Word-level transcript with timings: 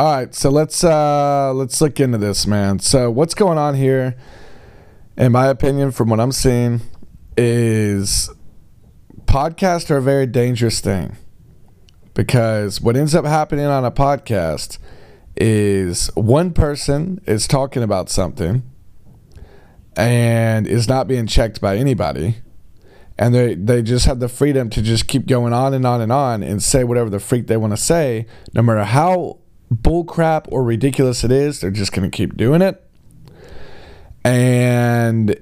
All 0.00 0.06
right, 0.06 0.34
so 0.34 0.48
let's 0.48 0.82
uh 0.82 1.52
let's 1.52 1.78
look 1.82 2.00
into 2.00 2.16
this, 2.16 2.46
man. 2.46 2.78
So 2.78 3.10
what's 3.10 3.34
going 3.34 3.58
on 3.58 3.74
here? 3.74 4.16
In 5.18 5.30
my 5.30 5.48
opinion, 5.48 5.90
from 5.90 6.08
what 6.08 6.20
I'm 6.20 6.32
seeing, 6.32 6.80
is 7.36 8.30
podcasts 9.26 9.90
are 9.90 9.98
a 9.98 10.02
very 10.02 10.24
dangerous 10.24 10.80
thing 10.80 11.18
because 12.14 12.80
what 12.80 12.96
ends 12.96 13.14
up 13.14 13.26
happening 13.26 13.66
on 13.66 13.84
a 13.84 13.90
podcast 13.90 14.78
is 15.36 16.06
one 16.14 16.54
person 16.54 17.20
is 17.26 17.46
talking 17.46 17.82
about 17.82 18.08
something 18.08 18.62
and 19.98 20.66
is 20.66 20.88
not 20.88 21.08
being 21.08 21.26
checked 21.26 21.60
by 21.60 21.76
anybody 21.76 22.36
and 23.18 23.34
they 23.34 23.54
they 23.54 23.82
just 23.82 24.06
have 24.06 24.18
the 24.18 24.30
freedom 24.30 24.70
to 24.70 24.80
just 24.80 25.06
keep 25.08 25.26
going 25.26 25.52
on 25.52 25.74
and 25.74 25.84
on 25.84 26.00
and 26.00 26.10
on 26.10 26.42
and 26.42 26.62
say 26.62 26.84
whatever 26.84 27.10
the 27.10 27.20
freak 27.20 27.48
they 27.48 27.58
want 27.58 27.74
to 27.74 27.76
say 27.76 28.24
no 28.54 28.62
matter 28.62 28.84
how 28.84 29.39
bullcrap 29.72 30.46
or 30.48 30.64
ridiculous 30.64 31.24
it 31.24 31.30
is 31.30 31.60
they're 31.60 31.70
just 31.70 31.92
going 31.92 32.08
to 32.08 32.14
keep 32.14 32.36
doing 32.36 32.62
it. 32.62 32.84
And 34.24 35.40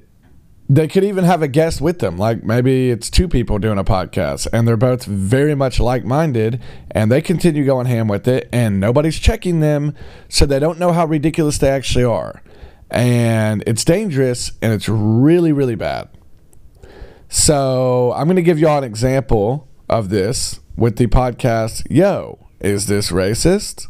they 0.68 0.86
could 0.86 1.02
even 1.02 1.24
have 1.24 1.40
a 1.40 1.48
guest 1.48 1.80
with 1.80 1.98
them 2.00 2.18
like 2.18 2.44
maybe 2.44 2.90
it's 2.90 3.08
two 3.08 3.26
people 3.26 3.58
doing 3.58 3.78
a 3.78 3.84
podcast 3.84 4.46
and 4.52 4.68
they're 4.68 4.76
both 4.76 5.04
very 5.04 5.54
much 5.54 5.80
like-minded 5.80 6.60
and 6.90 7.10
they 7.10 7.22
continue 7.22 7.64
going 7.64 7.86
ham 7.86 8.06
with 8.06 8.28
it 8.28 8.48
and 8.52 8.78
nobody's 8.78 9.18
checking 9.18 9.60
them 9.60 9.94
so 10.28 10.44
they 10.44 10.58
don't 10.58 10.78
know 10.78 10.92
how 10.92 11.06
ridiculous 11.06 11.56
they 11.58 11.70
actually 11.70 12.04
are. 12.04 12.42
And 12.90 13.64
it's 13.66 13.84
dangerous 13.84 14.52
and 14.60 14.72
it's 14.72 14.88
really 14.88 15.52
really 15.52 15.74
bad. 15.74 16.10
So 17.30 18.12
i'm 18.14 18.26
going 18.26 18.36
to 18.36 18.42
give 18.42 18.58
you 18.58 18.68
all 18.68 18.78
an 18.78 18.84
example 18.84 19.68
of 19.88 20.10
this 20.10 20.60
with 20.76 20.96
the 20.96 21.06
podcast 21.06 21.86
yo 21.90 22.46
is 22.60 22.86
this 22.86 23.10
racist 23.10 23.86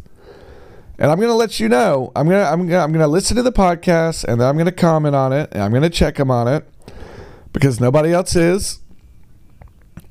and 0.99 1.11
I'm 1.11 1.21
gonna 1.21 1.35
let 1.35 1.61
you 1.61 1.69
know. 1.69 2.11
I'm 2.17 2.29
gonna 2.29 2.45
I'm 2.45 2.67
gonna 2.67 2.83
I'm 2.83 2.93
gonna 2.93 3.09
listen 3.09 3.37
to 3.37 3.43
the 3.43 3.53
podcast 3.53 4.25
and 4.25 4.41
then 4.41 4.49
I'm 4.49 4.59
gonna 4.59 4.73
comment 4.73 5.15
on 5.15 5.33
it 5.33 5.49
and 5.53 5.63
I'm 5.63 5.73
gonna 5.73 5.91
check 5.91 6.17
them 6.17 6.31
on 6.31 6.49
it 6.49 6.69
because 7.53 7.81
nobody 7.81 8.13
else 8.13 8.35
is. 8.35 8.81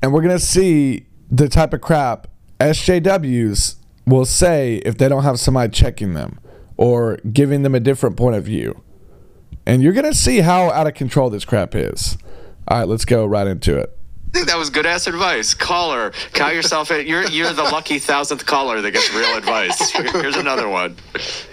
And 0.02 0.14
we're 0.14 0.22
gonna 0.22 0.40
see 0.40 1.08
the 1.30 1.50
type 1.50 1.74
of 1.74 1.82
crap 1.82 2.28
SJWs 2.60 3.76
will 4.06 4.26
say 4.26 4.78
if 4.78 4.98
they 4.98 5.10
don't 5.10 5.24
have 5.24 5.40
somebody 5.40 5.72
checking 5.72 6.14
them 6.14 6.40
or 6.78 7.18
giving 7.34 7.64
them 7.64 7.76
a 7.76 7.80
different 7.80 8.16
point 8.16 8.36
of 8.36 8.46
view. 8.46 8.82
And 9.66 9.84
you're 9.84 9.94
gonna 9.94 10.14
see 10.14 10.40
how 10.40 10.72
out 10.72 10.88
of 10.88 10.94
control 10.94 11.30
this 11.30 11.44
crap 11.44 11.76
is. 11.76 12.18
All 12.70 12.80
right, 12.80 12.88
let's 12.88 13.04
go 13.04 13.26
right 13.26 13.48
into 13.48 13.78
it. 13.78 13.97
I 14.28 14.30
think 14.34 14.48
that 14.48 14.58
was 14.58 14.70
good 14.70 14.86
ass 14.86 15.08
advice. 15.08 15.54
Caller, 15.54 16.12
count 16.34 16.54
yourself 16.54 16.92
in. 16.92 17.08
You're 17.08 17.28
you're 17.28 17.54
the 17.54 17.64
lucky 17.64 18.00
thousandth 18.00 18.46
caller 18.46 18.82
that 18.82 18.92
gets 18.92 19.14
real 19.14 19.38
advice. 19.38 19.92
Here's 19.92 20.36
another 20.36 20.68
one. 20.68 20.98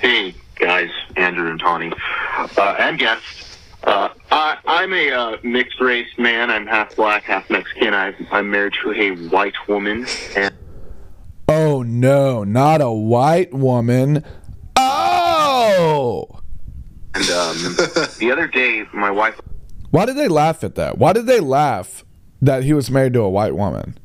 Hey 0.01 0.35
guys, 0.57 0.91
Andrew 1.17 1.51
and 1.51 1.61
Tawny, 1.61 1.93
uh, 2.37 2.77
and 2.79 2.99
guests. 2.99 3.59
Uh, 3.85 4.09
I, 4.31 4.59
I'm 4.65 4.93
a 4.95 5.11
uh, 5.11 5.37
mixed 5.43 5.81
race 5.81 6.09
man. 6.17 6.51
I'm 6.51 6.67
half 6.67 6.97
black, 6.97 7.25
half 7.25 7.51
Mexican. 7.51 7.93
I, 7.93 8.15
I'm 8.31 8.51
married 8.51 8.73
to 8.83 8.93
a 8.93 9.11
white 9.29 9.55
woman, 9.69 10.07
and 10.37 10.55
Oh 11.49 11.83
no, 11.83 12.45
not 12.45 12.81
a 12.81 12.91
white 12.91 13.53
woman. 13.53 14.25
Oh! 14.77 16.41
and 17.15 17.31
um, 17.31 17.57
the 18.19 18.31
other 18.33 18.49
day 18.49 18.85
my 18.93 19.11
wife 19.11 19.41
Why 19.91 20.05
did 20.05 20.17
they 20.17 20.29
laugh 20.29 20.65
at 20.65 20.75
that? 20.75 20.99
Why 20.99 21.13
did 21.13 21.27
they 21.27 21.41
laugh 21.41 22.05
that 22.43 22.65
he 22.65 22.73
was 22.73 22.91
married 22.91 23.15
to 23.15 23.21
a 23.21 23.31
white 23.31 23.55
woman? 23.55 23.99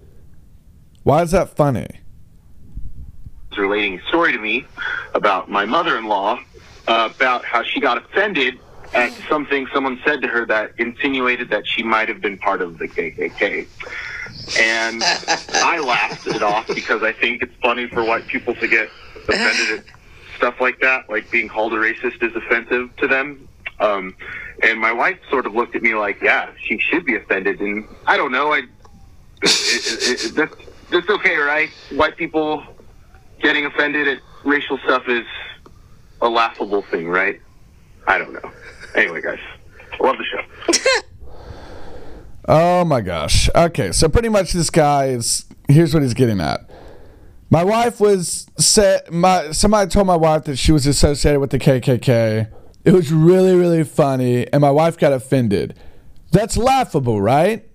Why 1.03 1.21
is 1.21 1.31
that 1.31 1.55
funny? 1.55 1.87
relating 3.59 3.99
a 3.99 4.03
story 4.07 4.31
to 4.31 4.39
me 4.39 4.65
about 5.13 5.49
my 5.49 5.65
mother-in-law 5.65 6.39
uh, 6.87 7.09
about 7.15 7.45
how 7.45 7.61
she 7.61 7.79
got 7.79 7.97
offended 7.97 8.57
at 8.93 9.11
something 9.27 9.67
someone 9.71 9.99
said 10.03 10.21
to 10.21 10.27
her 10.27 10.45
that 10.47 10.71
insinuated 10.79 11.49
that 11.49 11.67
she 11.67 11.83
might 11.83 12.09
have 12.09 12.21
been 12.21 12.37
part 12.37 12.61
of 12.61 12.79
the 12.79 12.87
KKK. 12.87 13.67
And 14.59 15.03
I 15.53 15.79
laughed 15.79 16.25
it 16.25 16.41
off 16.41 16.67
because 16.67 17.03
I 17.03 17.11
think 17.11 17.43
it's 17.43 17.53
funny 17.61 17.87
for 17.87 18.03
white 18.03 18.25
people 18.25 18.55
to 18.55 18.67
get 18.67 18.89
offended 19.27 19.79
at 19.79 19.85
stuff 20.37 20.59
like 20.59 20.79
that, 20.79 21.07
like 21.09 21.29
being 21.29 21.47
called 21.47 21.73
a 21.73 21.75
racist 21.75 22.23
is 22.23 22.35
offensive 22.35 22.95
to 22.97 23.07
them. 23.07 23.47
Um, 23.79 24.15
and 24.63 24.79
my 24.79 24.91
wife 24.91 25.19
sort 25.29 25.45
of 25.45 25.53
looked 25.53 25.75
at 25.75 25.81
me 25.81 25.95
like, 25.95 26.21
yeah, 26.21 26.51
she 26.65 26.79
should 26.79 27.05
be 27.05 27.15
offended. 27.15 27.59
And 27.59 27.87
I 28.05 28.17
don't 28.17 28.31
know, 28.31 28.53
I, 28.53 28.59
it, 28.59 28.65
it, 29.43 30.37
it, 30.37 30.61
that's, 30.91 31.09
okay, 31.09 31.35
right? 31.37 31.69
White 31.91 32.17
people 32.17 32.63
getting 33.41 33.65
offended 33.65 34.07
at 34.07 34.19
racial 34.43 34.77
stuff 34.79 35.03
is 35.07 35.25
a 36.21 36.27
laughable 36.27 36.81
thing, 36.83 37.07
right? 37.07 37.39
I 38.07 38.17
don't 38.17 38.33
know. 38.33 38.51
Anyway, 38.95 39.21
guys, 39.21 39.39
love 39.99 40.17
the 40.17 40.25
show. 40.25 41.01
Oh 42.49 42.83
my 42.83 43.01
gosh. 43.01 43.47
Okay, 43.53 43.91
so 43.91 44.09
pretty 44.09 44.27
much 44.27 44.53
this 44.53 44.71
guy 44.71 45.09
is 45.09 45.45
here's 45.67 45.93
what 45.93 46.01
he's 46.01 46.15
getting 46.15 46.41
at. 46.41 46.67
My 47.51 47.63
wife 47.63 47.99
was 47.99 48.47
said 48.57 49.11
my 49.11 49.51
somebody 49.51 49.87
told 49.87 50.07
my 50.07 50.15
wife 50.15 50.45
that 50.45 50.55
she 50.55 50.71
was 50.71 50.87
associated 50.87 51.39
with 51.39 51.51
the 51.51 51.59
KKK. 51.59 52.51
It 52.85 52.93
was 52.93 53.11
really 53.11 53.55
really 53.55 53.83
funny 53.83 54.47
and 54.51 54.61
my 54.61 54.71
wife 54.71 54.97
got 54.97 55.13
offended. 55.13 55.77
That's 56.31 56.57
laughable, 56.57 57.21
right? 57.21 57.65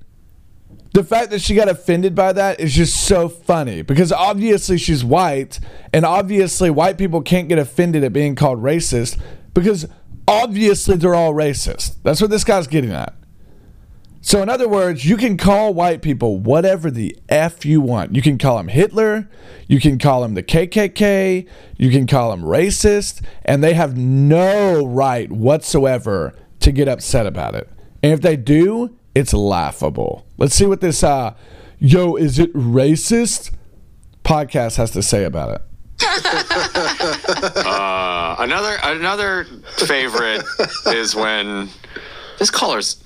The 0.92 1.03
fact 1.03 1.31
that 1.31 1.41
she 1.41 1.56
got 1.56 1.69
offended 1.69 2.15
by 2.15 2.32
that 2.34 2.60
is 2.60 2.72
just 2.72 3.04
so 3.04 3.28
funny 3.28 3.82
because 3.82 4.12
obviously 4.12 4.78
she's 4.78 5.04
white 5.04 5.59
and 5.93 6.04
obviously 6.04 6.70
white 6.70 6.98
people 6.98 7.20
can't 7.20 7.48
get 7.48 7.59
offended 7.59 8.04
at 8.04 8.12
being 8.12 8.37
called 8.37 8.62
racist 8.62 9.20
because 9.54 9.87
obviously 10.28 10.97
they're 10.97 11.14
all 11.14 11.34
racist. 11.34 11.97
That's 12.04 12.20
what 12.20 12.31
this 12.31 12.44
guy's 12.44 12.69
getting 12.69 12.93
at. 12.93 13.12
So, 14.27 14.41
in 14.43 14.49
other 14.49 14.67
words, 14.67 15.05
you 15.05 15.19
can 15.19 15.37
call 15.37 15.75
white 15.75 16.01
people 16.01 16.39
whatever 16.39 16.91
the 16.91 17.15
F 17.29 17.67
you 17.67 17.83
want. 17.83 18.15
You 18.15 18.23
can 18.23 18.39
call 18.39 18.57
them 18.57 18.69
Hitler, 18.69 19.29
you 19.69 19.79
can 19.79 19.99
call 19.99 20.23
them 20.23 20.33
the 20.33 20.43
KKK, 20.43 21.47
you 21.77 21.91
can 21.91 22.07
call 22.07 22.31
them 22.31 22.43
racist, 22.43 23.23
and 23.45 23.62
they 23.62 23.75
have 23.75 23.99
no 23.99 24.87
right 24.87 25.31
whatsoever 25.31 26.35
to 26.61 26.73
get 26.73 26.89
upset 26.89 27.27
about 27.27 27.55
it. 27.55 27.69
And 28.03 28.12
if 28.12 28.23
they 28.23 28.37
do, 28.37 28.97
it's 29.15 29.35
laughable. 29.35 30.27
Let's 30.39 30.55
see 30.55 30.65
what 30.65 30.81
this, 30.81 31.05
uh, 31.05 31.35
yo, 31.79 32.17
is 32.17 32.39
it 32.39 32.53
racist? 32.55 33.51
podcast 34.25 34.77
has 34.77 34.91
to 34.93 35.03
say 35.03 35.25
about 35.25 35.51
it. 35.51 35.62
Uh, 37.67 38.37
another 38.39 38.77
another 38.83 39.45
favorite 39.77 40.43
is 40.87 41.15
when 41.15 41.69
this 42.39 42.51
caller's 42.51 42.97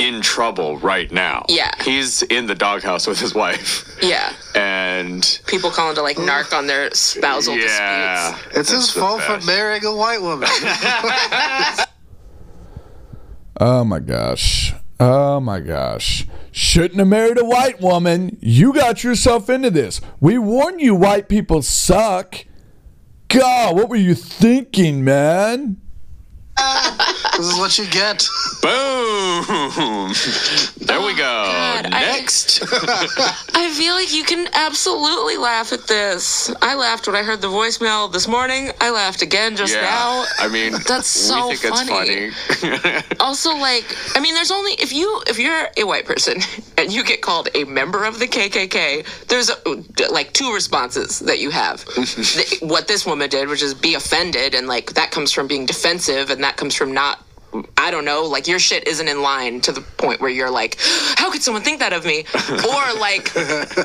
in 0.00 0.20
trouble 0.22 0.78
right 0.78 1.10
now. 1.12 1.44
Yeah. 1.48 1.70
he's 1.82 2.22
in 2.22 2.46
the 2.46 2.54
doghouse 2.54 3.06
with 3.06 3.20
his 3.20 3.34
wife, 3.34 3.84
Yeah. 4.02 4.32
and 4.54 5.40
People 5.46 5.70
calling 5.70 5.94
to 5.96 6.02
like 6.02 6.16
narc 6.16 6.56
on 6.56 6.66
their 6.66 6.90
spousal 6.94 7.54
yeah, 7.56 8.32
disputes. 8.32 8.56
It's 8.58 8.70
his 8.70 8.80
That's 8.80 8.94
the 8.94 9.00
fault 9.00 9.22
for 9.22 9.46
marrying 9.46 9.84
a 9.84 9.94
white 9.94 10.20
woman. 10.22 10.48
Oh 13.62 13.84
my 13.84 13.98
gosh. 13.98 14.72
Oh 14.98 15.38
my 15.40 15.60
gosh. 15.60 16.26
Shouldn't 16.50 16.98
have 16.98 17.08
married 17.08 17.38
a 17.38 17.44
white 17.44 17.80
woman. 17.80 18.38
You 18.40 18.72
got 18.72 19.04
yourself 19.04 19.50
into 19.50 19.70
this. 19.70 20.00
We 20.18 20.38
warned 20.38 20.80
you 20.80 20.94
white 20.94 21.28
people 21.28 21.62
suck. 21.62 22.46
God, 23.28 23.76
what 23.76 23.88
were 23.88 23.96
you 23.96 24.14
thinking, 24.14 25.04
man? 25.04 25.79
this 27.36 27.46
is 27.46 27.58
what 27.58 27.78
you 27.78 27.86
get. 27.86 28.28
Boom! 28.62 30.12
There 30.78 31.00
we 31.00 31.14
go. 31.14 31.44
God, 31.46 31.90
Next. 31.90 32.62
I 33.54 33.70
feel 33.76 33.94
like 33.94 34.12
you 34.12 34.24
can 34.24 34.48
absolutely 34.52 35.36
laugh 35.36 35.72
at 35.72 35.86
this. 35.86 36.52
I 36.60 36.74
laughed 36.74 37.06
when 37.06 37.16
I 37.16 37.22
heard 37.22 37.40
the 37.40 37.48
voicemail 37.48 38.12
this 38.12 38.26
morning. 38.28 38.70
I 38.80 38.90
laughed 38.90 39.22
again 39.22 39.56
just 39.56 39.74
yeah. 39.74 39.82
now. 39.82 40.24
I 40.38 40.48
mean, 40.48 40.72
That's 40.88 41.06
so 41.06 41.48
we 41.48 41.56
think 41.56 41.74
funny. 41.74 42.10
it's 42.10 42.60
funny. 42.60 43.02
Also, 43.20 43.54
like, 43.56 43.84
I 44.14 44.20
mean, 44.20 44.34
there's 44.34 44.50
only 44.50 44.72
if 44.72 44.92
you 44.92 45.22
if 45.26 45.38
you're 45.38 45.68
a 45.76 45.84
white 45.84 46.04
person 46.04 46.38
and 46.76 46.92
you 46.92 47.04
get 47.04 47.22
called 47.22 47.48
a 47.54 47.64
member 47.64 48.04
of 48.04 48.18
the 48.18 48.26
KKK, 48.26 49.26
there's 49.28 49.50
uh 49.50 50.10
like 50.10 50.32
two 50.32 50.52
responses 50.52 51.20
that 51.20 51.38
you 51.38 51.50
have. 51.50 51.84
The- 51.84 52.58
what 52.62 52.88
this 52.88 53.06
woman 53.06 53.30
did, 53.30 53.48
which 53.48 53.62
is 53.62 53.74
be 53.74 53.94
offended, 53.94 54.54
and 54.54 54.66
like 54.66 54.94
that 54.94 55.10
comes 55.10 55.32
from 55.32 55.46
being 55.46 55.66
defensive, 55.66 56.30
and 56.30 56.42
that 56.42 56.49
comes 56.56 56.74
from 56.74 56.92
not. 56.92 57.24
I 57.76 57.90
don't 57.90 58.04
know, 58.04 58.26
like 58.26 58.46
your 58.46 58.60
shit 58.60 58.86
isn't 58.86 59.08
in 59.08 59.22
line 59.22 59.60
to 59.62 59.72
the 59.72 59.80
point 59.80 60.20
where 60.20 60.30
you're 60.30 60.52
like, 60.52 60.76
how 61.16 61.32
could 61.32 61.42
someone 61.42 61.64
think 61.64 61.80
that 61.80 61.92
of 61.92 62.04
me? 62.04 62.24
Or 62.48 63.00
like, 63.00 63.32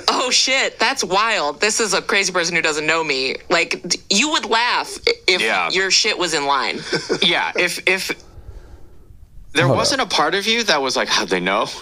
oh 0.08 0.30
shit, 0.32 0.78
that's 0.78 1.04
wild. 1.04 1.62
This 1.62 1.80
is 1.80 1.96
a 1.96 2.02
crazy 2.04 2.32
person 2.32 2.56
who 2.56 2.62
doesn't 2.62 2.86
know 2.86 3.04
me. 3.04 3.38
Like, 3.50 3.96
you 4.12 4.30
would 4.34 4.46
laugh 4.46 5.00
if 5.28 5.42
Yeah. 5.42 5.72
your 5.72 5.90
shit 5.90 6.16
was 6.16 6.36
in 6.36 6.46
line. 6.46 6.80
yeah, 7.24 7.54
if 7.56 7.82
if 7.88 8.12
there 9.54 9.66
Hold 9.66 9.78
wasn't 9.78 10.02
a 10.02 10.06
part 10.06 10.36
of 10.36 10.46
you 10.46 10.62
that 10.66 10.80
was 10.80 10.96
like, 10.96 11.08
how'd 11.08 11.30
they 11.30 11.40
know? 11.40 11.66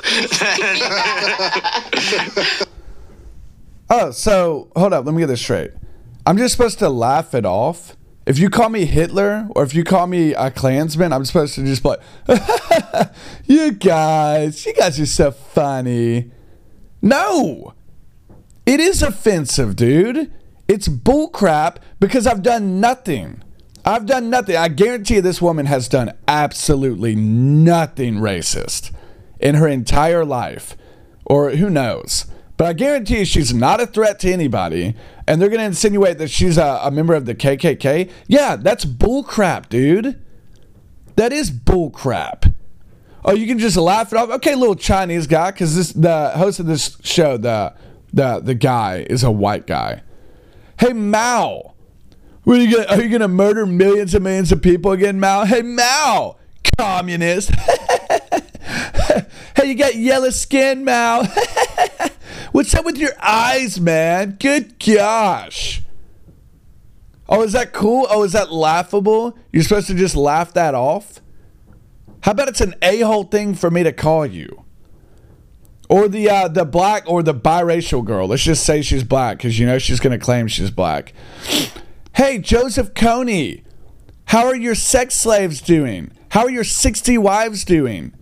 Oh, 3.89 4.11
so 4.11 4.69
hold 4.75 4.93
up. 4.93 5.05
Let 5.05 5.13
me 5.13 5.21
get 5.21 5.27
this 5.27 5.41
straight. 5.41 5.71
I'm 6.25 6.37
just 6.37 6.55
supposed 6.55 6.79
to 6.79 6.89
laugh 6.89 7.33
it 7.35 7.45
off. 7.45 7.95
If 8.25 8.39
you 8.39 8.49
call 8.49 8.69
me 8.69 8.85
Hitler 8.85 9.47
or 9.51 9.63
if 9.63 9.75
you 9.75 9.83
call 9.83 10.07
me 10.07 10.33
a 10.33 10.49
Klansman, 10.49 11.11
I'm 11.11 11.25
supposed 11.25 11.55
to 11.55 11.63
just 11.63 11.83
be 11.83 11.89
like, 11.89 13.11
you 13.45 13.71
guys, 13.71 14.65
you 14.65 14.73
guys 14.73 14.99
are 14.99 15.05
so 15.05 15.31
funny. 15.31 16.31
No, 17.01 17.73
it 18.65 18.79
is 18.79 19.03
offensive, 19.03 19.75
dude. 19.75 20.31
It's 20.69 20.87
bullcrap 20.87 21.77
because 21.99 22.25
I've 22.25 22.43
done 22.43 22.79
nothing. 22.79 23.43
I've 23.85 24.05
done 24.05 24.29
nothing. 24.29 24.55
I 24.55 24.69
guarantee 24.69 25.15
you 25.15 25.21
this 25.21 25.41
woman 25.41 25.65
has 25.65 25.89
done 25.89 26.13
absolutely 26.25 27.15
nothing 27.15 28.15
racist 28.15 28.91
in 29.41 29.55
her 29.55 29.67
entire 29.67 30.23
life. 30.23 30.77
Or 31.25 31.51
who 31.51 31.69
knows. 31.69 32.25
But 32.55 32.67
I 32.67 32.73
guarantee 32.73 33.19
you 33.19 33.25
she's 33.25 33.53
not 33.53 33.81
a 33.81 33.87
threat 33.87 34.19
to 34.21 34.31
anybody. 34.31 34.95
And 35.27 35.41
they're 35.41 35.49
going 35.49 35.59
to 35.59 35.65
insinuate 35.65 36.17
that 36.17 36.29
she's 36.29 36.57
a, 36.57 36.81
a, 36.83 36.91
member 36.91 37.13
of 37.13 37.25
the 37.25 37.33
KKK. 37.33 38.11
Yeah, 38.27 38.55
that's 38.57 38.83
bullcrap, 38.83 39.69
dude. 39.69 40.21
That 41.15 41.31
is 41.31 41.49
bullcrap. 41.49 42.53
Oh, 43.25 43.33
you 43.33 43.47
can 43.47 43.57
just 43.57 43.77
laugh 43.77 44.11
it 44.11 44.17
off. 44.17 44.29
Okay, 44.29 44.55
little 44.55 44.75
Chinese 44.75 45.27
guy, 45.27 45.51
because 45.51 45.75
this 45.75 45.93
the 45.93 46.31
host 46.31 46.59
of 46.59 46.65
this 46.65 46.97
show, 47.03 47.37
the 47.37 47.73
the 48.11 48.39
the 48.39 48.53
guy 48.53 49.05
is 49.09 49.23
a 49.23 49.31
white 49.31 49.65
guy. 49.65 50.01
Hey 50.77 50.91
Mao, 50.91 51.73
are 52.45 52.55
you 52.55 52.75
gonna, 52.75 52.87
are 52.89 53.01
you 53.01 53.09
gonna 53.09 53.29
murder 53.29 53.65
millions 53.65 54.13
and 54.13 54.23
millions 54.25 54.51
of 54.51 54.61
people 54.61 54.91
again, 54.91 55.21
Mao? 55.21 55.45
Hey 55.45 55.61
Mao, 55.61 56.35
communist. 56.77 57.51
hey, 59.55 59.65
you 59.65 59.75
got 59.75 59.95
yellow 59.95 60.29
skin, 60.29 60.83
Mao. 60.83 61.23
What's 62.53 62.75
up 62.75 62.85
with 62.85 62.99
your 62.99 63.13
eyes, 63.19 63.79
man? 63.81 64.37
Good 64.39 64.77
gosh. 64.77 65.81
Oh, 67.27 67.41
is 67.41 67.53
that 67.53 67.73
cool? 67.73 68.05
Oh, 68.11 68.21
is 68.21 68.33
that 68.33 68.51
laughable? 68.51 69.35
You're 69.51 69.63
supposed 69.63 69.87
to 69.87 69.95
just 69.95 70.15
laugh 70.15 70.53
that 70.53 70.75
off? 70.75 71.19
How 72.21 72.33
about 72.33 72.49
it's 72.49 72.61
an 72.61 72.75
a-hole 72.83 73.23
thing 73.23 73.55
for 73.55 73.71
me 73.71 73.81
to 73.81 73.91
call 73.91 74.27
you? 74.27 74.65
Or 75.89 76.07
the 76.07 76.29
uh, 76.29 76.47
the 76.47 76.63
black 76.63 77.05
or 77.07 77.23
the 77.23 77.33
biracial 77.33 78.05
girl. 78.05 78.27
Let's 78.27 78.43
just 78.43 78.63
say 78.63 78.83
she's 78.83 79.03
black 79.03 79.37
because 79.37 79.57
you 79.57 79.65
know 79.65 79.79
she's 79.79 79.99
gonna 79.99 80.19
claim 80.19 80.47
she's 80.47 80.71
black. 80.71 81.13
Hey, 82.15 82.37
Joseph 82.37 82.93
Kony, 82.93 83.63
how 84.25 84.45
are 84.45 84.55
your 84.55 84.75
sex 84.75 85.15
slaves 85.15 85.59
doing? 85.59 86.11
How 86.29 86.43
are 86.43 86.51
your 86.51 86.63
60 86.63 87.17
wives 87.17 87.65
doing? 87.65 88.13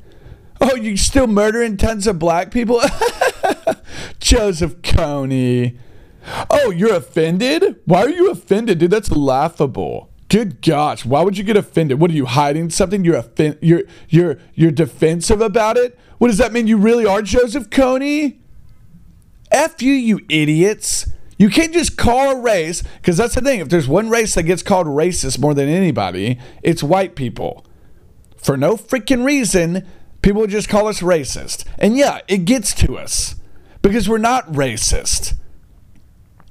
Oh, 0.61 0.77
you 0.77 0.95
still 0.95 1.27
murdering 1.27 1.75
tons 1.75 2.07
of 2.07 2.17
black 2.17 2.51
people? 2.51 2.81
Joseph 4.19 4.81
Kony. 4.81 5.77
Oh, 6.49 6.69
you're 6.69 6.95
offended? 6.95 7.79
Why 7.85 8.01
are 8.03 8.09
you 8.09 8.29
offended, 8.31 8.79
dude? 8.79 8.91
That's 8.91 9.11
laughable. 9.11 10.09
Good 10.29 10.61
gosh, 10.61 11.05
why 11.05 11.23
would 11.23 11.37
you 11.37 11.43
get 11.43 11.57
offended? 11.57 11.99
What 11.99 12.09
are 12.11 12.13
you 12.13 12.25
hiding 12.25 12.69
something? 12.69 13.03
You're 13.03 13.17
offen- 13.17 13.57
you're 13.61 13.83
you're 14.07 14.37
you're 14.53 14.71
defensive 14.71 15.41
about 15.41 15.75
it? 15.75 15.99
What 16.19 16.27
does 16.29 16.37
that 16.37 16.53
mean? 16.53 16.67
You 16.67 16.77
really 16.77 17.05
are 17.05 17.21
Joseph 17.21 17.69
Kony? 17.69 18.37
F 19.51 19.81
you, 19.81 19.91
you 19.91 20.21
idiots. 20.29 21.09
You 21.37 21.49
can't 21.49 21.73
just 21.73 21.97
call 21.97 22.37
a 22.37 22.39
race, 22.39 22.83
because 23.01 23.17
that's 23.17 23.35
the 23.35 23.41
thing. 23.41 23.59
If 23.59 23.69
there's 23.69 23.87
one 23.87 24.09
race 24.09 24.35
that 24.35 24.43
gets 24.43 24.61
called 24.61 24.87
racist 24.87 25.39
more 25.39 25.53
than 25.53 25.67
anybody, 25.67 26.39
it's 26.61 26.83
white 26.83 27.15
people. 27.15 27.65
For 28.37 28.55
no 28.55 28.77
freaking 28.77 29.25
reason, 29.25 29.85
people 30.21 30.45
just 30.47 30.69
call 30.69 30.87
us 30.87 31.01
racist. 31.01 31.65
And 31.77 31.97
yeah, 31.97 32.19
it 32.27 32.45
gets 32.45 32.73
to 32.75 32.97
us 32.97 33.35
because 33.81 34.07
we're 34.07 34.17
not 34.17 34.51
racist. 34.51 35.35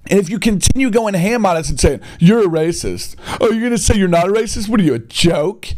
And 0.07 0.19
if 0.19 0.29
you 0.29 0.39
continue 0.39 0.91
going 0.91 1.15
ham 1.15 1.47
on 1.47 1.57
us 1.57 1.71
and 1.71 1.79
saying, 1.79 2.01
you're 2.19 2.41
a 2.41 2.49
racist, 2.49 3.17
oh, 3.41 3.51
you're 3.51 3.61
going 3.61 3.71
to 3.71 3.79
say 3.79 3.97
you're 3.97 4.09
not 4.09 4.29
a 4.29 4.33
racist? 4.33 4.69
What 4.69 4.81
are 4.81 4.83
you, 4.83 4.95
a 4.95 4.99
joke? 4.99 5.69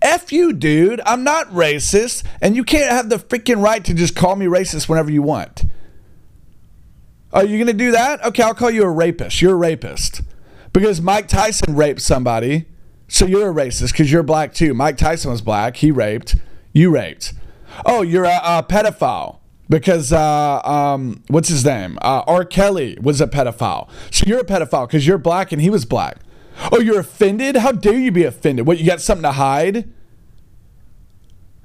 F 0.00 0.32
you, 0.32 0.52
dude. 0.52 1.00
I'm 1.04 1.22
not 1.22 1.48
racist. 1.48 2.24
And 2.40 2.56
you 2.56 2.64
can't 2.64 2.90
have 2.90 3.08
the 3.08 3.16
freaking 3.16 3.62
right 3.62 3.84
to 3.84 3.94
just 3.94 4.16
call 4.16 4.36
me 4.36 4.46
racist 4.46 4.88
whenever 4.88 5.10
you 5.10 5.22
want. 5.22 5.64
Are 7.32 7.44
you 7.44 7.56
going 7.56 7.66
to 7.66 7.72
do 7.72 7.92
that? 7.92 8.24
Okay, 8.24 8.42
I'll 8.42 8.54
call 8.54 8.70
you 8.70 8.84
a 8.84 8.90
rapist. 8.90 9.40
You're 9.40 9.54
a 9.54 9.56
rapist. 9.56 10.22
Because 10.72 11.00
Mike 11.00 11.28
Tyson 11.28 11.76
raped 11.76 12.00
somebody. 12.00 12.66
So 13.08 13.26
you're 13.26 13.50
a 13.50 13.54
racist 13.54 13.92
because 13.92 14.10
you're 14.10 14.22
black 14.22 14.54
too. 14.54 14.72
Mike 14.72 14.96
Tyson 14.96 15.30
was 15.30 15.42
black. 15.42 15.76
He 15.76 15.90
raped. 15.90 16.36
You 16.72 16.90
raped. 16.90 17.34
Oh, 17.84 18.00
you're 18.00 18.24
a, 18.24 18.40
a 18.42 18.62
pedophile 18.62 19.41
because 19.68 20.12
uh, 20.12 20.60
um, 20.62 21.22
what's 21.28 21.48
his 21.48 21.64
name? 21.64 21.98
Uh, 22.02 22.22
R. 22.26 22.44
Kelly 22.44 22.98
was 23.00 23.20
a 23.20 23.26
pedophile. 23.26 23.88
So 24.10 24.24
you're 24.26 24.40
a 24.40 24.44
pedophile 24.44 24.86
because 24.86 25.06
you're 25.06 25.18
black 25.18 25.52
and 25.52 25.62
he 25.62 25.70
was 25.70 25.84
black. 25.84 26.18
Oh, 26.70 26.80
you're 26.80 27.00
offended? 27.00 27.56
How 27.56 27.72
dare 27.72 27.98
you 27.98 28.12
be 28.12 28.24
offended? 28.24 28.66
What, 28.66 28.78
you 28.78 28.86
got 28.86 29.00
something 29.00 29.22
to 29.22 29.32
hide? 29.32 29.90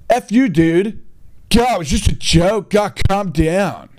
F 0.09 0.31
you, 0.31 0.47
dude. 0.47 1.03
God, 1.49 1.75
it 1.75 1.79
was 1.79 1.89
just 1.89 2.07
a 2.07 2.15
joke. 2.15 2.69
God, 2.69 2.99
calm 3.07 3.31
down. 3.31 3.89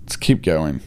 Let's 0.00 0.16
keep 0.16 0.42
going. 0.42 0.80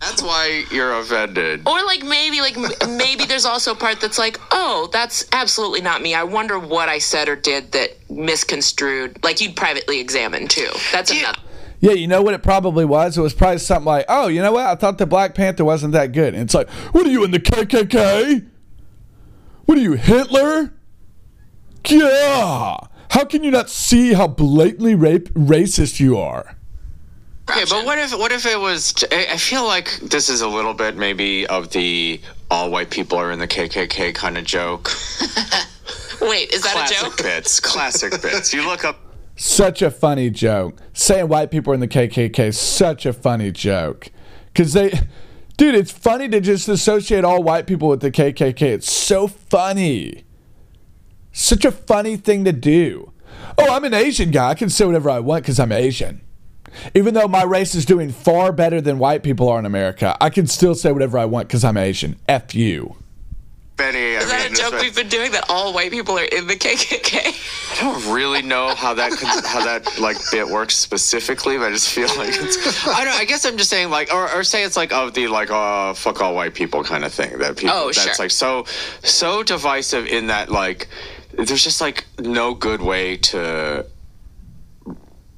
That's 0.00 0.22
why 0.22 0.64
you're 0.70 0.98
offended. 0.98 1.62
Or 1.66 1.84
like 1.84 2.02
maybe 2.02 2.40
like 2.40 2.56
maybe 2.88 3.26
there's 3.26 3.44
also 3.44 3.72
a 3.72 3.76
part 3.76 4.00
that's 4.00 4.18
like, 4.18 4.40
oh, 4.50 4.88
that's 4.92 5.26
absolutely 5.32 5.82
not 5.82 6.00
me. 6.00 6.14
I 6.14 6.24
wonder 6.24 6.58
what 6.58 6.88
I 6.88 6.98
said 6.98 7.28
or 7.28 7.36
did 7.36 7.72
that 7.72 7.90
misconstrued. 8.10 9.22
Like 9.22 9.40
you'd 9.42 9.56
privately 9.56 10.00
examine 10.00 10.48
too. 10.48 10.70
That's 10.90 11.10
another. 11.10 11.38
Yeah, 11.80 11.92
you 11.92 12.08
know 12.08 12.22
what 12.22 12.34
it 12.34 12.42
probably 12.42 12.84
was? 12.84 13.16
It 13.16 13.22
was 13.22 13.32
probably 13.34 13.58
something 13.58 13.86
like, 13.86 14.04
oh, 14.08 14.28
you 14.28 14.42
know 14.42 14.52
what? 14.52 14.66
I 14.66 14.74
thought 14.74 14.98
the 14.98 15.06
Black 15.06 15.34
Panther 15.34 15.64
wasn't 15.64 15.92
that 15.92 16.12
good. 16.12 16.34
And 16.34 16.42
it's 16.42 16.54
like, 16.54 16.68
what 16.92 17.06
are 17.06 17.10
you 17.10 17.24
in 17.24 17.30
the 17.30 17.40
KKK? 17.40 18.46
What 19.64 19.78
are 19.78 19.80
you, 19.80 19.94
Hitler? 19.94 20.74
Yeah. 21.88 22.76
How 23.10 23.24
can 23.24 23.42
you 23.42 23.50
not 23.50 23.70
see 23.70 24.12
how 24.12 24.28
blatantly 24.28 24.94
rape 24.94 25.30
racist 25.30 26.00
you 26.00 26.18
are? 26.18 26.56
Okay, 27.50 27.64
but 27.68 27.84
what 27.84 27.98
if 27.98 28.12
what 28.18 28.32
if 28.32 28.46
it 28.46 28.58
was? 28.58 28.94
I 29.10 29.26
I 29.32 29.36
feel 29.36 29.64
like 29.64 29.98
this 30.02 30.28
is 30.28 30.40
a 30.40 30.48
little 30.48 30.74
bit 30.74 30.96
maybe 30.96 31.46
of 31.46 31.70
the 31.70 32.20
all 32.50 32.70
white 32.70 32.90
people 32.90 33.18
are 33.18 33.30
in 33.32 33.38
the 33.38 33.48
KKK 33.48 34.14
kind 34.14 34.38
of 34.38 34.44
joke. 34.44 34.90
Wait, 36.20 36.52
is 36.52 36.62
that 36.62 36.72
a 36.72 36.78
Classic 36.78 36.98
joke? 36.98 37.16
bits, 37.22 37.60
classic 37.60 38.22
bits. 38.22 38.52
You 38.52 38.66
look 38.66 38.84
up 38.84 39.00
Such 39.36 39.80
a 39.82 39.90
funny 39.90 40.28
joke. 40.30 40.78
Saying 40.92 41.28
white 41.28 41.50
people 41.50 41.72
are 41.72 41.74
in 41.74 41.80
the 41.80 41.88
KKK 41.88 42.38
is 42.40 42.58
such 42.58 43.06
a 43.06 43.12
funny 43.12 43.50
joke. 43.50 44.08
Because 44.52 44.74
they, 44.74 44.90
dude, 45.56 45.74
it's 45.74 45.90
funny 45.90 46.28
to 46.28 46.40
just 46.40 46.68
associate 46.68 47.24
all 47.24 47.42
white 47.42 47.66
people 47.66 47.88
with 47.88 48.00
the 48.00 48.10
KKK. 48.10 48.60
It's 48.62 48.92
so 48.92 49.28
funny. 49.28 50.24
Such 51.32 51.64
a 51.64 51.70
funny 51.72 52.16
thing 52.16 52.44
to 52.44 52.52
do. 52.52 53.12
Oh, 53.56 53.72
I'm 53.72 53.84
an 53.84 53.94
Asian 53.94 54.30
guy. 54.30 54.50
I 54.50 54.54
can 54.54 54.68
say 54.68 54.84
whatever 54.84 55.08
I 55.08 55.20
want 55.20 55.44
because 55.44 55.58
I'm 55.58 55.72
Asian. 55.72 56.20
Even 56.94 57.14
though 57.14 57.28
my 57.28 57.42
race 57.42 57.74
is 57.74 57.84
doing 57.84 58.10
far 58.10 58.52
better 58.52 58.80
than 58.80 58.98
white 58.98 59.22
people 59.22 59.48
are 59.48 59.58
in 59.58 59.66
America, 59.66 60.16
I 60.20 60.30
can 60.30 60.46
still 60.46 60.74
say 60.74 60.92
whatever 60.92 61.18
I 61.18 61.24
want 61.24 61.48
because 61.48 61.64
I'm 61.64 61.76
Asian. 61.76 62.16
F 62.28 62.54
you. 62.54 62.96
Benny. 63.76 64.16
I 64.16 64.18
Is 64.18 64.30
that 64.30 64.42
mean, 64.44 64.52
a 64.52 64.56
joke 64.56 64.72
this- 64.72 64.82
we've 64.82 64.94
been 64.96 65.08
doing 65.08 65.32
that 65.32 65.46
all 65.48 65.72
white 65.72 65.90
people 65.90 66.18
are 66.18 66.24
in 66.24 66.46
the 66.46 66.54
KKK? 66.54 67.18
I 67.72 67.80
don't 67.80 68.12
really 68.12 68.42
know 68.42 68.74
how 68.74 68.92
that 68.92 69.10
could, 69.12 69.26
how 69.46 69.64
that 69.64 69.98
like 69.98 70.18
bit 70.30 70.46
works 70.46 70.76
specifically, 70.76 71.56
but 71.56 71.68
I 71.68 71.70
just 71.70 71.88
feel 71.90 72.08
like 72.18 72.28
it's. 72.34 72.86
I 72.86 73.04
don't. 73.06 73.14
I 73.18 73.24
guess 73.24 73.46
I'm 73.46 73.56
just 73.56 73.70
saying 73.70 73.88
like, 73.88 74.12
or, 74.12 74.30
or 74.34 74.44
say 74.44 74.64
it's 74.64 74.76
like 74.76 74.92
of 74.92 75.14
the 75.14 75.28
like, 75.28 75.50
uh, 75.50 75.94
fuck 75.94 76.20
all 76.20 76.34
white 76.34 76.52
people 76.52 76.84
kind 76.84 77.06
of 77.06 77.12
thing 77.14 77.38
that 77.38 77.56
people. 77.56 77.74
Oh, 77.74 77.86
that's 77.86 78.02
sure. 78.02 78.14
like 78.18 78.30
so 78.30 78.66
so 79.02 79.42
divisive 79.42 80.06
in 80.06 80.26
that 80.26 80.50
like, 80.50 80.88
there's 81.32 81.64
just 81.64 81.80
like 81.80 82.04
no 82.18 82.52
good 82.52 82.82
way 82.82 83.16
to. 83.16 83.86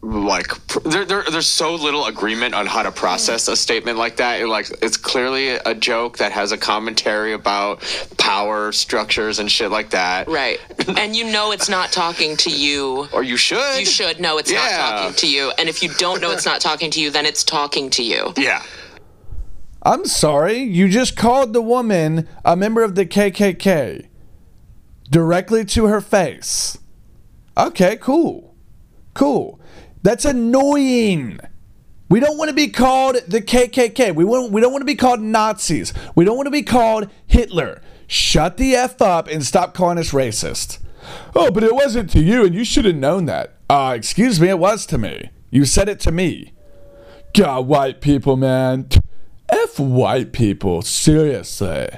Like 0.04 0.48
there, 0.82 1.04
there, 1.04 1.22
there's 1.30 1.46
so 1.46 1.76
little 1.76 2.06
agreement 2.06 2.54
on 2.54 2.66
how 2.66 2.82
to 2.82 2.90
process 2.90 3.46
a 3.46 3.54
statement 3.54 3.98
like 3.98 4.16
that. 4.16 4.40
It, 4.40 4.48
like 4.48 4.68
it's 4.82 4.96
clearly 4.96 5.50
a 5.50 5.76
joke 5.76 6.18
that 6.18 6.32
has 6.32 6.50
a 6.50 6.58
commentary 6.58 7.34
about 7.34 7.80
power 8.18 8.72
structures 8.72 9.38
and 9.38 9.50
shit 9.50 9.70
like 9.70 9.90
that. 9.90 10.26
Right. 10.26 10.58
And 10.98 11.14
you 11.14 11.24
know 11.30 11.52
it's 11.52 11.68
not 11.68 11.92
talking 11.92 12.36
to 12.38 12.50
you. 12.50 13.06
Or 13.12 13.22
you 13.22 13.36
should. 13.36 13.78
You 13.78 13.86
should 13.86 14.18
know 14.20 14.38
it's 14.38 14.50
Yeah. 14.50 14.58
not 14.58 14.70
talking 14.90 15.14
to 15.16 15.28
you. 15.28 15.52
And 15.56 15.68
if 15.68 15.82
you 15.82 15.90
don't 15.94 16.20
know 16.20 16.32
it's 16.32 16.44
not 16.44 16.60
talking 16.60 16.90
to 16.90 17.00
you, 17.00 17.10
then 17.10 17.24
it's 17.24 17.44
talking 17.44 17.88
to 17.90 18.02
you. 18.02 18.32
Yeah. 18.36 18.62
I'm 19.84 20.04
sorry, 20.04 20.58
you 20.58 20.88
just 20.88 21.16
called 21.16 21.52
the 21.52 21.62
woman 21.62 22.28
a 22.44 22.56
member 22.56 22.82
of 22.82 22.94
the 22.96 23.06
KKK 23.06 24.06
directly 25.10 25.64
to 25.66 25.86
her 25.86 26.00
face. 26.00 26.78
Okay, 27.56 27.96
cool. 27.96 28.54
Cool. 29.14 29.60
That's 30.02 30.24
annoying. 30.24 31.40
We 32.08 32.20
don't 32.20 32.36
want 32.36 32.50
to 32.50 32.54
be 32.54 32.68
called 32.68 33.16
the 33.26 33.40
KKK. 33.40 34.14
We 34.14 34.24
want 34.24 34.52
we 34.52 34.60
don't 34.60 34.72
want 34.72 34.82
to 34.82 34.86
be 34.86 34.96
called 34.96 35.20
Nazis. 35.20 35.94
We 36.14 36.24
don't 36.24 36.36
want 36.36 36.46
to 36.46 36.50
be 36.50 36.62
called 36.62 37.08
Hitler. 37.26 37.80
Shut 38.06 38.58
the 38.58 38.74
F 38.74 39.00
up 39.00 39.28
and 39.28 39.44
stop 39.44 39.72
calling 39.72 39.96
us 39.98 40.10
racist. 40.10 40.78
Oh, 41.34 41.50
but 41.50 41.64
it 41.64 41.74
wasn't 41.74 42.10
to 42.10 42.20
you 42.20 42.44
and 42.44 42.54
you 42.54 42.64
should 42.64 42.84
have 42.84 42.96
known 42.96 43.24
that. 43.26 43.54
Uh, 43.70 43.94
excuse 43.96 44.40
me, 44.40 44.48
it 44.48 44.58
was 44.58 44.84
to 44.86 44.98
me. 44.98 45.30
You 45.50 45.64
said 45.64 45.88
it 45.88 46.00
to 46.00 46.12
me. 46.12 46.52
God, 47.34 47.66
white 47.66 48.00
people, 48.00 48.36
man. 48.36 48.88
F 49.48 49.78
white 49.78 50.32
people, 50.32 50.82
seriously. 50.82 51.88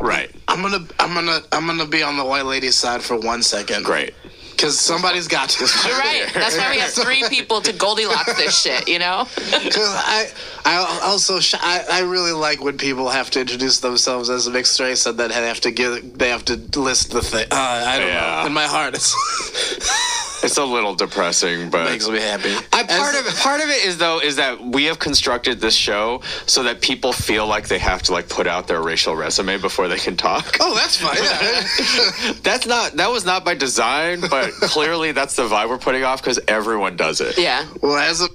Right. 0.00 0.30
I'm 0.46 0.62
gonna, 0.62 0.86
I'm 1.00 1.14
gonna, 1.14 1.40
I'm 1.50 1.66
gonna 1.66 1.86
be 1.86 2.02
on 2.02 2.16
the 2.16 2.24
white 2.24 2.44
lady's 2.44 2.76
side 2.76 3.02
for 3.02 3.18
one 3.18 3.42
second. 3.42 3.84
Great. 3.84 4.14
Because 4.58 4.80
somebody's 4.80 5.28
got 5.28 5.50
to. 5.50 5.60
You're 5.88 5.96
right. 5.98 6.28
That's 6.34 6.56
why 6.58 6.72
we 6.72 6.78
have 6.80 6.90
three 7.04 7.22
people 7.28 7.60
to 7.60 7.72
Goldilocks 7.72 8.34
this 8.36 8.60
shit, 8.60 8.88
you 8.88 8.98
know? 8.98 9.28
Because 9.68 9.88
I, 9.94 10.26
I 10.64 11.00
also, 11.04 11.38
sh- 11.38 11.54
I, 11.58 11.84
I 11.88 12.00
really 12.00 12.32
like 12.32 12.60
when 12.62 12.76
people 12.76 13.08
have 13.08 13.30
to 13.30 13.40
introduce 13.40 13.78
themselves 13.78 14.30
as 14.30 14.48
a 14.48 14.50
mixed 14.50 14.80
race 14.80 15.06
and 15.06 15.16
then 15.16 15.28
they 15.30 15.46
have 15.46 15.60
to 15.60 15.70
give, 15.70 16.18
they 16.18 16.30
have 16.30 16.44
to 16.46 16.56
list 16.80 17.12
the 17.12 17.22
thing. 17.22 17.46
Uh, 17.52 17.54
I 17.54 17.98
don't 18.00 18.08
Yeah. 18.08 18.40
know. 18.40 18.46
In 18.48 18.52
my 18.52 18.64
heart, 18.66 18.94
it's 18.94 19.14
It's 20.48 20.58
a 20.58 20.64
little 20.64 20.94
depressing, 20.94 21.70
but 21.70 21.90
makes 21.90 22.08
me 22.08 22.18
happy. 22.18 22.52
I, 22.72 22.82
part 22.82 23.14
As- 23.14 23.20
of 23.20 23.26
it, 23.26 23.36
part 23.36 23.60
of 23.60 23.68
it 23.68 23.84
is 23.84 23.98
though 23.98 24.20
is 24.20 24.36
that 24.36 24.60
we 24.60 24.84
have 24.84 24.98
constructed 24.98 25.60
this 25.60 25.74
show 25.74 26.22
so 26.46 26.62
that 26.64 26.80
people 26.80 27.12
feel 27.12 27.46
like 27.46 27.68
they 27.68 27.78
have 27.78 28.02
to 28.04 28.12
like 28.12 28.28
put 28.28 28.46
out 28.46 28.66
their 28.66 28.82
racial 28.82 29.14
resume 29.14 29.58
before 29.58 29.88
they 29.88 29.98
can 29.98 30.16
talk. 30.16 30.56
Oh, 30.60 30.74
that's 30.74 30.96
fine. 30.96 31.16
Yeah. 31.22 32.32
That's 32.42 32.66
not 32.66 32.92
that 32.92 33.10
was 33.10 33.24
not 33.24 33.44
by 33.44 33.54
design, 33.54 34.20
but 34.20 34.50
clearly 34.62 35.12
that's 35.12 35.36
the 35.36 35.42
vibe 35.48 35.68
we're 35.68 35.78
putting 35.78 36.02
off 36.04 36.20
because 36.22 36.40
everyone 36.48 36.96
does 36.96 37.20
it. 37.20 37.38
Yeah. 37.38 37.66
well, 37.82 37.96
as 37.96 38.20
a 38.22 38.28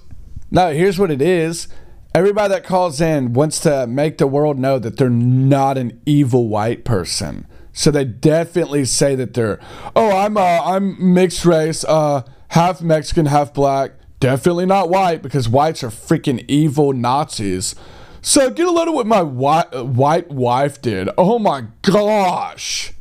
No, 0.52 0.72
here's 0.74 0.98
what 1.00 1.12
it 1.12 1.22
is. 1.22 1.68
Everybody 2.16 2.54
that 2.54 2.64
calls 2.64 3.02
in 3.02 3.34
wants 3.34 3.60
to 3.62 3.88
make 3.88 4.20
the 4.20 4.28
world 4.28 4.60
know 4.60 4.78
that 4.78 4.98
they're 4.98 5.10
not 5.10 5.78
an 5.80 6.00
evil 6.06 6.48
white 6.48 6.86
person. 6.86 7.48
So 7.74 7.90
they 7.92 8.06
definitely 8.06 8.86
say 8.86 9.16
that 9.16 9.34
they're, 9.34 9.60
oh, 9.96 10.16
I'm 10.16 10.38
uh, 10.38 10.62
I'm 10.64 11.14
mixed 11.14 11.44
race, 11.44 11.84
uh, 11.84 12.22
half 12.50 12.82
Mexican, 12.82 13.26
half 13.26 13.54
black. 13.54 13.94
Definitely 14.20 14.68
not 14.68 14.90
white 14.90 15.22
because 15.22 15.50
whites 15.50 15.84
are 15.84 15.90
freaking 15.90 16.46
evil 16.48 16.94
Nazis. 16.94 17.76
So 18.22 18.50
get 18.50 18.68
a 18.68 18.72
load 18.72 18.88
of 18.88 18.94
what 18.94 19.06
my 19.06 19.22
white 19.22 19.74
white 19.86 20.30
wife 20.32 20.82
did. 20.82 21.10
Oh 21.18 21.40
my 21.40 21.66
gosh. 21.82 22.94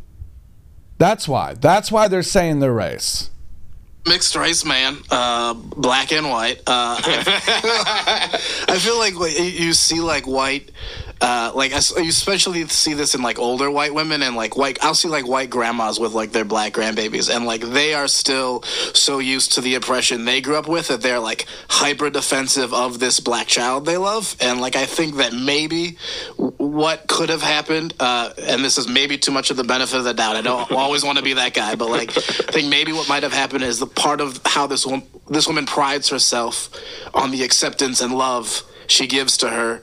That's 0.99 1.29
why. 1.29 1.55
That's 1.55 1.93
why 1.93 2.09
they're 2.09 2.23
saying 2.25 2.59
their 2.61 2.73
race. 2.73 3.31
mixed 4.07 4.35
race 4.35 4.65
man, 4.65 4.99
uh, 5.11 5.55
black 5.55 6.13
and 6.13 6.29
white. 6.29 6.59
Uh, 6.67 6.99
I 7.07 8.79
feel 8.81 8.99
like 8.99 9.15
you 9.39 9.73
see 9.75 10.01
like 10.01 10.27
white, 10.27 10.71
uh, 11.23 11.53
like 11.55 11.71
you 11.71 12.09
especially 12.09 12.67
see 12.67 12.95
this 12.95 13.15
in 13.15 13.23
like 13.23 13.39
older 13.39 13.71
white 13.71 13.95
women 13.95 14.23
and 14.23 14.35
like 14.35 14.57
white. 14.57 14.77
I'll 14.83 14.95
see 14.95 15.09
like 15.09 15.27
white 15.27 15.51
grandmas 15.51 16.01
with 16.01 16.15
like 16.15 16.33
their 16.33 16.45
black 16.45 16.73
grandbabies, 16.73 17.35
and 17.35 17.47
like 17.47 17.61
they 17.61 17.95
are 17.95 18.09
still 18.09 18.63
so 18.63 19.21
used 19.21 19.53
to 19.53 19.61
the 19.61 19.77
oppression 19.77 20.25
they 20.25 20.41
grew 20.41 20.57
up 20.57 20.67
with 20.67 20.89
that 20.89 21.01
they're 21.01 21.21
like 21.21 21.47
hyper 21.69 22.11
defensive 22.11 22.75
of 22.75 22.99
this 22.99 23.21
black 23.21 23.47
child 23.47 23.87
they 23.87 23.97
love, 23.97 24.35
and 24.41 24.61
like 24.61 24.75
I 24.75 24.85
think 24.85 25.17
that 25.17 25.33
maybe 25.33 25.97
what 26.37 27.07
could 27.07 27.29
have 27.29 27.43
happened, 27.43 27.95
uh, 28.01 28.33
and 28.39 28.65
this 28.65 28.77
is 28.77 28.89
maybe 28.89 29.17
too 29.17 29.31
much 29.31 29.53
of 29.53 29.57
the 29.57 29.65
benefit 29.65 29.99
of 29.99 30.05
the 30.05 30.15
doubt. 30.15 30.35
I 30.35 30.41
don't 30.41 30.73
always 30.73 31.05
want 31.05 31.19
to 31.19 31.25
be 31.25 31.35
that 31.35 31.55
guy, 31.55 31.77
but 31.77 31.89
like 31.89 32.11
I 32.11 32.51
think 32.51 32.69
maybe 32.69 32.93
what 32.93 33.09
might 33.09 33.23
have 33.23 33.33
happened 33.33 33.63
is 33.63 33.79
the 33.79 33.87
part 33.87 34.21
of 34.21 34.41
how 34.45 34.67
this 34.67 34.85
woman 34.85 35.07
this 35.29 35.47
woman 35.47 35.67
prides 35.67 36.09
herself 36.09 36.69
on 37.15 37.31
the 37.31 37.45
acceptance 37.45 38.01
and 38.01 38.13
love 38.13 38.65
she 38.89 39.07
gives 39.07 39.37
to 39.39 39.49
her 39.49 39.83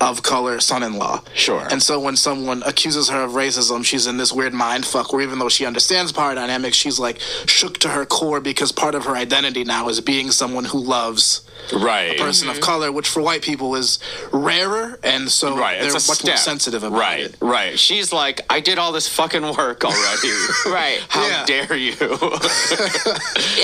of 0.00 0.22
color 0.22 0.60
son-in-law. 0.60 1.22
Sure. 1.34 1.66
And 1.70 1.82
so 1.82 1.98
when 1.98 2.16
someone 2.16 2.62
accuses 2.66 3.08
her 3.08 3.22
of 3.22 3.32
racism, 3.32 3.84
she's 3.84 4.06
in 4.06 4.18
this 4.18 4.30
weird 4.32 4.52
mind 4.52 4.84
fuck 4.84 5.12
where 5.12 5.22
even 5.22 5.38
though 5.38 5.48
she 5.48 5.64
understands 5.64 6.12
power 6.12 6.34
dynamics, 6.34 6.76
she's 6.76 6.98
like 6.98 7.18
shook 7.46 7.78
to 7.78 7.88
her 7.88 8.04
core 8.04 8.40
because 8.40 8.72
part 8.72 8.94
of 8.94 9.04
her 9.06 9.16
identity 9.16 9.64
now 9.64 9.88
is 9.88 10.00
being 10.00 10.30
someone 10.30 10.64
who 10.66 10.78
loves 10.78 11.42
Right. 11.72 12.20
a 12.20 12.22
person 12.22 12.48
of 12.48 12.56
mm-hmm. 12.56 12.62
color, 12.64 12.92
which 12.92 13.08
for 13.08 13.22
white 13.22 13.42
people 13.42 13.74
is 13.74 13.98
rarer, 14.32 15.00
and 15.02 15.28
so 15.30 15.56
Right. 15.56 15.80
they're 15.80 15.96
It's 15.96 16.06
a 16.06 16.10
much 16.12 16.24
more 16.24 16.36
sensitive 16.36 16.84
about 16.84 16.98
right. 17.00 17.20
it. 17.22 17.36
Right. 17.40 17.78
She's 17.78 18.12
like, 18.12 18.42
I 18.50 18.60
did 18.60 18.78
all 18.78 18.92
this 18.92 19.08
fucking 19.08 19.42
work 19.56 19.84
already. 19.84 20.30
Right. 20.66 21.00
How 21.08 21.26
Yeah. 21.26 21.44
dare 21.46 21.76
you? 21.76 21.94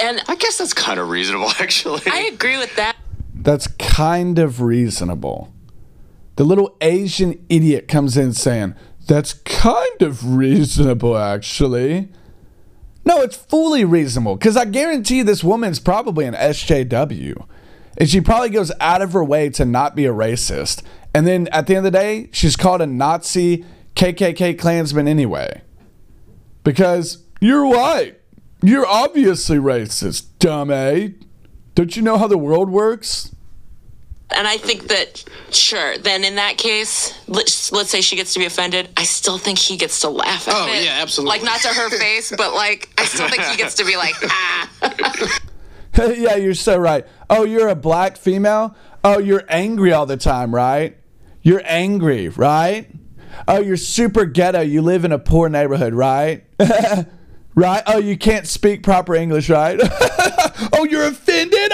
And 0.02 0.20
I 0.28 0.34
guess 0.38 0.58
that's 0.58 0.72
kind 0.74 0.98
of 0.98 1.10
reasonable, 1.10 1.50
actually. 1.60 2.00
I 2.10 2.30
agree 2.32 2.56
with 2.58 2.74
that. 2.76 2.96
That's 3.34 3.66
kind 3.78 4.38
of 4.38 4.60
reasonable. 4.60 5.52
The 6.42 6.48
little 6.48 6.76
Asian 6.80 7.46
idiot 7.48 7.86
comes 7.86 8.16
in 8.16 8.32
saying, 8.32 8.74
That's 9.06 9.32
kind 9.32 10.02
of 10.02 10.34
reasonable, 10.34 11.16
actually. 11.16 12.08
No, 13.04 13.20
it's 13.20 13.36
fully 13.36 13.84
reasonable 13.84 14.34
because 14.34 14.56
I 14.56 14.64
guarantee 14.64 15.22
this 15.22 15.44
woman's 15.44 15.78
probably 15.78 16.24
an 16.24 16.34
SJW. 16.34 17.46
And 17.96 18.10
she 18.10 18.20
probably 18.20 18.48
goes 18.50 18.72
out 18.80 19.02
of 19.02 19.12
her 19.12 19.22
way 19.22 19.50
to 19.50 19.64
not 19.64 19.94
be 19.94 20.04
a 20.04 20.12
racist. 20.12 20.82
And 21.14 21.28
then 21.28 21.46
at 21.52 21.68
the 21.68 21.76
end 21.76 21.86
of 21.86 21.92
the 21.92 21.96
day, 22.00 22.28
she's 22.32 22.56
called 22.56 22.82
a 22.82 22.88
Nazi 22.88 23.64
KKK 23.94 24.58
Klansman 24.58 25.06
anyway. 25.06 25.62
Because 26.64 27.22
you're 27.40 27.68
white. 27.68 28.18
You're 28.60 28.84
obviously 28.84 29.58
racist, 29.58 30.26
dumb 30.40 30.72
eh? 30.72 31.10
Don't 31.76 31.94
you 31.94 32.02
know 32.02 32.18
how 32.18 32.26
the 32.26 32.36
world 32.36 32.68
works? 32.68 33.32
And 34.34 34.46
I 34.48 34.56
think 34.56 34.88
that, 34.88 35.24
sure, 35.50 35.98
then 35.98 36.24
in 36.24 36.36
that 36.36 36.58
case, 36.58 37.12
let's, 37.28 37.70
let's 37.72 37.90
say 37.90 38.00
she 38.00 38.16
gets 38.16 38.32
to 38.34 38.38
be 38.40 38.46
offended. 38.46 38.88
I 38.96 39.04
still 39.04 39.38
think 39.38 39.58
he 39.58 39.76
gets 39.76 40.00
to 40.00 40.08
laugh 40.10 40.48
at 40.48 40.54
Oh, 40.56 40.72
it. 40.72 40.84
yeah, 40.84 40.98
absolutely. 41.00 41.38
Like, 41.38 41.44
not 41.44 41.60
to 41.60 41.68
her 41.68 41.90
face, 41.98 42.32
but 42.36 42.54
like, 42.54 42.88
I 42.98 43.04
still 43.04 43.28
think 43.28 43.42
he 43.42 43.56
gets 43.56 43.74
to 43.76 43.84
be 43.84 43.96
like, 43.96 44.14
ah. 44.22 45.38
yeah, 46.14 46.36
you're 46.36 46.54
so 46.54 46.76
right. 46.78 47.06
Oh, 47.30 47.44
you're 47.44 47.68
a 47.68 47.74
black 47.76 48.16
female? 48.16 48.74
Oh, 49.04 49.18
you're 49.18 49.44
angry 49.48 49.92
all 49.92 50.06
the 50.06 50.16
time, 50.16 50.54
right? 50.54 50.96
You're 51.42 51.62
angry, 51.64 52.28
right? 52.28 52.88
Oh, 53.48 53.60
you're 53.60 53.76
super 53.76 54.24
ghetto. 54.26 54.60
You 54.60 54.82
live 54.82 55.04
in 55.04 55.12
a 55.12 55.18
poor 55.18 55.48
neighborhood, 55.48 55.94
right? 55.94 56.44
right? 57.54 57.82
Oh, 57.86 57.98
you 57.98 58.16
can't 58.16 58.46
speak 58.46 58.82
proper 58.82 59.14
English, 59.14 59.50
right? 59.50 59.78
oh, 60.72 60.86
you're 60.88 61.04
offended? 61.04 61.72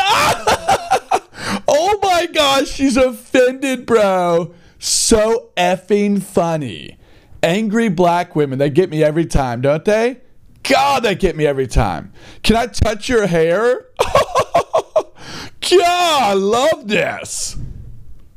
Oh 1.68 1.98
my 2.02 2.26
gosh, 2.26 2.68
she's 2.68 2.96
offended, 2.96 3.86
bro. 3.86 4.54
So 4.78 5.50
effing 5.56 6.22
funny. 6.22 6.98
Angry 7.42 7.88
black 7.88 8.34
women, 8.34 8.58
they 8.58 8.70
get 8.70 8.90
me 8.90 9.02
every 9.04 9.26
time, 9.26 9.60
don't 9.60 9.84
they? 9.84 10.20
God, 10.64 11.04
they 11.04 11.14
get 11.14 11.36
me 11.36 11.46
every 11.46 11.66
time. 11.66 12.12
Can 12.42 12.56
I 12.56 12.66
touch 12.66 13.08
your 13.08 13.26
hair? 13.26 13.86
God, 14.00 15.82
I 15.82 16.34
love 16.34 16.88
this. 16.88 17.56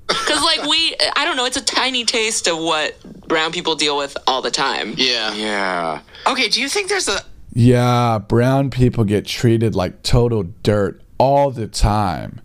Because, 0.08 0.44
like, 0.44 0.63
we, 0.68 0.96
I 1.15 1.24
don't 1.25 1.38
know, 1.38 1.46
it's 1.46 1.58
a 1.58 1.63
tiny 1.63 2.03
taste 2.06 2.48
of 2.48 2.58
what 2.58 2.96
brown 3.27 3.51
people 3.51 3.75
deal 3.75 3.98
with 3.98 4.18
all 4.27 4.41
the 4.41 4.51
time. 4.51 4.94
Yeah. 4.98 5.34
yeah. 5.34 6.01
Okay, 6.27 6.50
do 6.50 6.62
you 6.62 6.68
think 6.68 6.89
there's 6.89 7.08
a 7.08 7.20
Yeah, 7.53 8.20
brown 8.20 8.70
people 8.70 9.03
get 9.03 9.25
treated 9.25 9.74
like 9.75 10.03
total 10.03 10.44
dirt 10.63 11.01
all 11.18 11.50
the 11.51 11.68
time. 11.68 12.41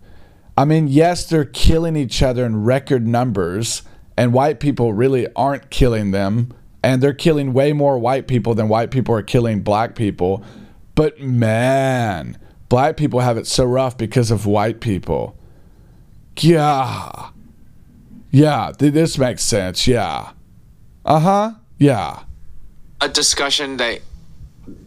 I 0.57 0.65
mean, 0.65 0.87
yes, 0.87 1.25
they're 1.29 1.45
killing 1.45 1.95
each 1.95 2.23
other 2.23 2.43
in 2.43 2.63
record 2.63 3.05
numbers, 3.07 3.83
and 4.17 4.33
white 4.33 4.59
people 4.59 4.91
really 4.93 5.27
aren't 5.35 5.69
killing 5.69 6.11
them, 6.11 6.51
and 6.83 7.01
they're 7.01 7.13
killing 7.13 7.53
way 7.53 7.73
more 7.73 7.99
white 7.99 8.27
people 8.27 8.55
than 8.55 8.67
white 8.67 8.89
people 8.89 9.13
are 9.15 9.21
killing 9.21 9.61
black 9.61 9.93
people. 9.95 10.43
But 10.95 11.19
man, 11.19 12.37
black 12.69 12.97
people 12.97 13.19
have 13.19 13.37
it 13.37 13.45
so 13.45 13.65
rough 13.65 13.97
because 13.97 14.31
of 14.31 14.47
white 14.47 14.79
people. 14.79 15.37
Yeah. 16.39 17.29
Yeah, 18.31 18.71
th- 18.77 18.93
this 18.93 19.17
makes 19.17 19.43
sense. 19.43 19.87
Yeah. 19.87 20.31
Uh 21.05 21.19
huh. 21.19 21.51
Yeah. 21.77 22.23
a 22.99 23.07
discussion 23.07 23.77
that 23.77 23.99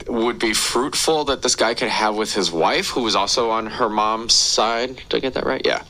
would 0.09 0.39
be 0.39 0.53
fruitful 0.53 1.25
that 1.25 1.43
this 1.43 1.57
guy 1.57 1.75
could 1.75 1.89
have 1.89 2.17
with 2.17 2.35
his 2.35 2.51
wife, 2.53 2.89
who 2.89 3.03
was 3.03 3.17
also 3.17 3.51
on 3.51 3.67
her 3.67 3.89
mom's 3.89 4.35
side? 4.35 4.97
Did 5.09 5.15
I 5.15 5.21
get 5.21 5.35
that 5.35 5.47
right? 5.47 5.63
Yeah. 5.65 5.83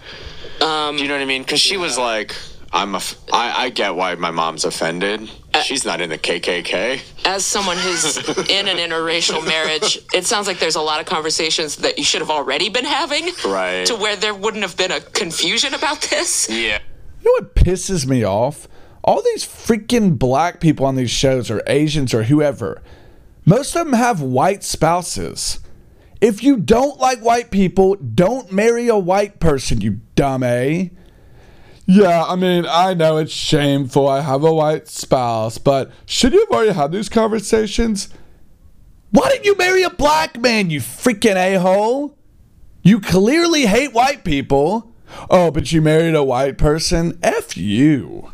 Um, 0.60 0.96
Do 0.96 1.02
you 1.02 1.08
know 1.08 1.14
what 1.14 1.22
I 1.22 1.26
mean? 1.26 1.42
Because 1.42 1.60
she 1.60 1.76
was 1.76 1.96
like, 1.98 2.34
"I'm 2.72 2.94
a, 2.94 2.98
f- 2.98 3.16
I, 3.32 3.64
I 3.66 3.70
get 3.70 3.94
why 3.96 4.14
my 4.16 4.30
mom's 4.30 4.64
offended. 4.64 5.28
She's 5.64 5.84
not 5.84 6.00
in 6.00 6.10
the 6.10 6.18
KKK." 6.18 7.00
As 7.24 7.44
someone 7.46 7.78
who's 7.78 8.16
in 8.50 8.68
an 8.68 8.76
interracial 8.76 9.44
marriage, 9.46 9.98
it 10.12 10.26
sounds 10.26 10.46
like 10.46 10.58
there's 10.58 10.76
a 10.76 10.82
lot 10.82 11.00
of 11.00 11.06
conversations 11.06 11.76
that 11.76 11.96
you 11.98 12.04
should 12.04 12.20
have 12.20 12.30
already 12.30 12.68
been 12.68 12.84
having. 12.84 13.30
Right. 13.44 13.86
To 13.86 13.96
where 13.96 14.16
there 14.16 14.34
wouldn't 14.34 14.62
have 14.62 14.76
been 14.76 14.92
a 14.92 15.00
confusion 15.00 15.72
about 15.74 16.02
this. 16.02 16.48
Yeah. 16.50 16.78
You 17.22 17.24
know 17.24 17.46
what 17.46 17.54
pisses 17.54 18.06
me 18.06 18.22
off? 18.24 18.68
All 19.02 19.22
these 19.22 19.44
freaking 19.46 20.18
black 20.18 20.60
people 20.60 20.84
on 20.84 20.94
these 20.96 21.10
shows, 21.10 21.50
or 21.50 21.62
Asians, 21.66 22.12
or 22.12 22.24
whoever, 22.24 22.82
most 23.44 23.74
of 23.76 23.84
them 23.86 23.94
have 23.94 24.20
white 24.20 24.62
spouses. 24.64 25.60
If 26.20 26.42
you 26.42 26.56
don't 26.58 26.98
like 26.98 27.20
white 27.20 27.50
people, 27.50 27.94
don't 27.96 28.52
marry 28.52 28.88
a 28.88 28.98
white 28.98 29.40
person, 29.40 29.80
you 29.80 30.00
dumb 30.14 30.42
A. 30.42 30.90
Yeah, 31.86 32.24
I 32.24 32.36
mean, 32.36 32.66
I 32.68 32.94
know 32.94 33.16
it's 33.16 33.32
shameful. 33.32 34.06
I 34.08 34.20
have 34.20 34.44
a 34.44 34.52
white 34.52 34.86
spouse, 34.86 35.58
but 35.58 35.90
should 36.06 36.32
you 36.32 36.40
have 36.40 36.50
already 36.50 36.72
had 36.72 36.92
these 36.92 37.08
conversations? 37.08 38.10
Why 39.10 39.28
didn't 39.30 39.44
you 39.46 39.56
marry 39.56 39.82
a 39.82 39.90
black 39.90 40.38
man, 40.38 40.70
you 40.70 40.80
freaking 40.80 41.34
a 41.34 41.58
hole? 41.58 42.16
You 42.82 43.00
clearly 43.00 43.66
hate 43.66 43.92
white 43.92 44.22
people. 44.24 44.92
Oh, 45.28 45.50
but 45.50 45.72
you 45.72 45.82
married 45.82 46.14
a 46.14 46.22
white 46.22 46.58
person? 46.58 47.18
F 47.22 47.56
you. 47.56 48.30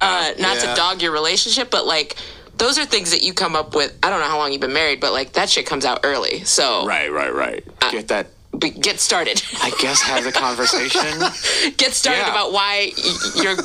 uh, 0.00 0.32
not 0.38 0.56
Yeah. 0.56 0.70
to 0.70 0.74
dog 0.74 1.02
your 1.02 1.12
relationship, 1.12 1.70
but 1.70 1.86
like 1.86 2.16
those 2.58 2.78
are 2.78 2.84
things 2.84 3.10
that 3.10 3.22
you 3.22 3.32
come 3.34 3.54
up 3.56 3.74
with. 3.74 3.96
I 4.02 4.10
don't 4.10 4.20
know 4.20 4.26
how 4.26 4.38
long 4.38 4.52
you've 4.52 4.60
been 4.60 4.72
married, 4.72 5.00
but 5.00 5.12
like 5.12 5.32
that 5.32 5.48
shit 5.48 5.66
comes 5.66 5.84
out 5.84 6.00
early. 6.04 6.44
So 6.44 6.86
Right, 6.86 7.10
right, 7.10 7.34
right. 7.34 7.64
Get 7.90 8.08
that. 8.08 8.28
Be, 8.58 8.70
get 8.70 9.00
started. 9.00 9.42
I 9.62 9.70
guess 9.80 10.00
have 10.02 10.24
the 10.24 10.32
conversation. 10.32 11.02
get 11.76 11.92
started 11.94 12.20
Yeah. 12.20 12.30
about 12.30 12.52
why 12.52 12.92
your 13.36 13.56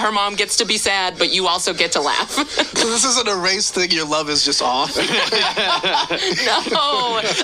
her 0.00 0.12
mom 0.12 0.36
gets 0.36 0.56
to 0.58 0.64
be 0.64 0.78
sad, 0.78 1.18
but 1.18 1.32
you 1.32 1.46
also 1.46 1.72
get 1.72 1.92
to 1.92 2.00
laugh. 2.00 2.36
this 2.74 3.04
isn't 3.04 3.28
a 3.28 3.36
race 3.36 3.70
thing. 3.70 3.90
Your 3.90 4.06
love 4.06 4.28
is 4.30 4.44
just 4.44 4.62
off. 4.62 4.96
no, 4.96 5.02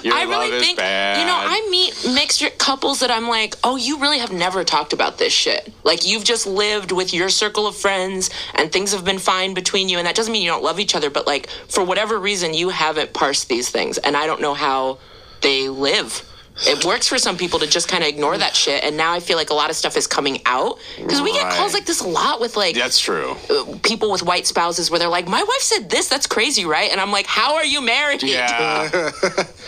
Your 0.02 0.14
I 0.14 0.23
really 0.23 0.50
love 0.50 0.52
is 0.52 0.64
think 0.66 0.78
you 0.78 1.26
know. 1.26 1.37
I 1.37 1.66
meet 1.71 1.94
mixed 2.14 2.42
couples 2.59 3.00
that 3.00 3.11
I'm 3.11 3.28
like, 3.28 3.56
oh, 3.64 3.76
you 3.76 3.99
really 3.99 4.18
have 4.18 4.32
never 4.32 4.64
talked 4.64 4.92
about 4.92 5.18
this 5.18 5.32
shit. 5.32 5.73
Like 5.85 6.06
you've 6.06 6.25
just 6.25 6.47
lived 6.47 6.92
with 6.92 7.12
your 7.14 7.28
circle 7.28 7.66
of 7.66 7.76
friends, 7.76 8.30
and 8.54 8.71
things 8.71 8.92
have 8.92 9.04
been 9.04 9.18
fine 9.18 9.54
between 9.54 9.88
you, 9.88 9.99
and 9.99 10.06
that 10.06 10.14
doesn't 10.14 10.32
mean 10.32 10.42
you 10.42 10.50
don't 10.50 10.62
love 10.62 10.80
each 10.80 10.94
other, 10.94 11.11
but 11.11 11.26
like 11.26 11.49
for 11.68 11.85
whatever 11.85 12.18
reason, 12.18 12.54
you 12.54 12.71
haven't 12.71 13.12
parsed 13.12 13.49
these 13.49 13.68
things, 13.71 13.99
and 13.99 14.16
I 14.16 14.26
don't 14.26 14.40
know 14.40 14.54
how 14.54 14.99
they 15.40 15.68
live. 15.68 16.28
It 16.66 16.85
works 16.85 17.09
for 17.09 17.16
some 17.18 17.37
people 17.37 17.59
to 17.61 17.66
just 17.66 17.88
kind 17.88 18.02
of 18.02 18.09
ignore 18.09 18.37
that 18.37 18.54
shit, 18.54 18.85
and 18.85 18.97
now 18.97 19.12
I 19.12 19.21
feel 19.21 19.37
like 19.38 19.50
a 19.50 19.54
lot 19.54 19.71
of 19.71 19.76
stuff 19.76 19.97
is 19.97 20.06
coming 20.06 20.40
out 20.47 20.78
because 20.99 21.21
we 21.23 21.32
get 21.32 21.44
Right. 21.44 21.52
calls 21.54 21.73
like 21.75 21.87
this 21.87 22.00
a 22.00 22.06
lot 22.06 22.40
with 22.40 22.56
like 22.56 22.75
That's 22.75 22.99
true. 23.00 23.37
Uh, 23.50 23.64
people 23.82 24.11
with 24.11 24.23
white 24.23 24.47
spouses 24.47 24.90
where 24.90 24.99
they're 24.99 25.09
like, 25.09 25.26
"My 25.26 25.42
wife 25.42 25.61
said 25.62 25.88
this. 25.90 26.09
That's 26.09 26.26
crazy, 26.26 26.64
right?" 26.64 26.90
And 26.92 27.00
I'm 27.00 27.11
like, 27.11 27.26
"How 27.26 27.54
are 27.56 27.64
you 27.64 27.80
married?" 27.80 28.23
Yeah. 28.23 28.90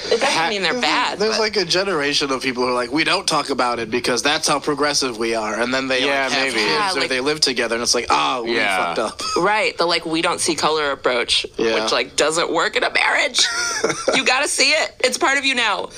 It 0.06 0.20
doesn't 0.20 0.48
mean 0.50 0.62
they're 0.62 0.80
bad. 0.80 1.18
There's 1.18 1.36
but- 1.36 1.40
like 1.40 1.56
a 1.56 1.64
generation 1.64 2.30
of 2.30 2.42
people 2.42 2.62
who 2.62 2.68
are 2.68 2.74
like, 2.74 2.92
we 2.92 3.04
don't 3.04 3.26
talk 3.26 3.48
about 3.48 3.78
it 3.78 3.90
because 3.90 4.22
that's 4.22 4.46
how 4.46 4.60
progressive 4.60 5.16
we 5.16 5.34
are, 5.34 5.54
and 5.58 5.72
then 5.72 5.88
they 5.88 6.00
Yeah, 6.04 6.24
like, 6.24 6.32
have 6.32 6.42
maybe. 6.42 6.54
kids 6.56 6.70
Yeah, 6.70 6.92
or 6.92 7.00
like- 7.00 7.08
they 7.08 7.20
live 7.20 7.40
together, 7.40 7.74
and 7.76 7.82
it's 7.82 7.94
like, 7.94 8.06
oh, 8.10 8.42
we 8.42 8.56
Yeah. 8.56 8.84
fucked 8.94 8.98
up. 8.98 9.22
right, 9.38 9.76
the 9.78 9.86
like 9.86 10.04
we 10.04 10.20
don't 10.20 10.40
see 10.40 10.54
color 10.54 10.90
approach, 10.90 11.46
Yeah. 11.56 11.82
which 11.82 11.92
like 11.92 12.16
doesn't 12.16 12.52
work 12.52 12.76
in 12.76 12.84
a 12.84 12.90
marriage. 12.92 13.46
you 14.14 14.24
gotta 14.24 14.46
see 14.48 14.70
it. 14.70 14.94
It's 15.00 15.16
part 15.16 15.38
of 15.38 15.44
you 15.46 15.54
now. 15.54 15.88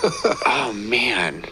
Oh 0.46 0.72
man. 0.76 1.44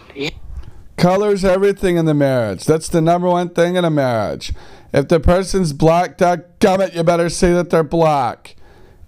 Colors 0.96 1.44
everything 1.44 1.96
in 1.96 2.04
the 2.04 2.14
marriage. 2.14 2.64
That's 2.64 2.88
the 2.88 3.00
number 3.00 3.28
one 3.28 3.50
thing 3.50 3.76
in 3.76 3.84
a 3.84 3.90
marriage. 3.90 4.52
If 4.92 5.08
the 5.08 5.18
person's 5.18 5.72
black, 5.72 6.20
it, 6.20 6.94
you 6.94 7.02
better 7.02 7.28
say 7.28 7.52
that 7.52 7.70
they're 7.70 7.82
black. 7.82 8.56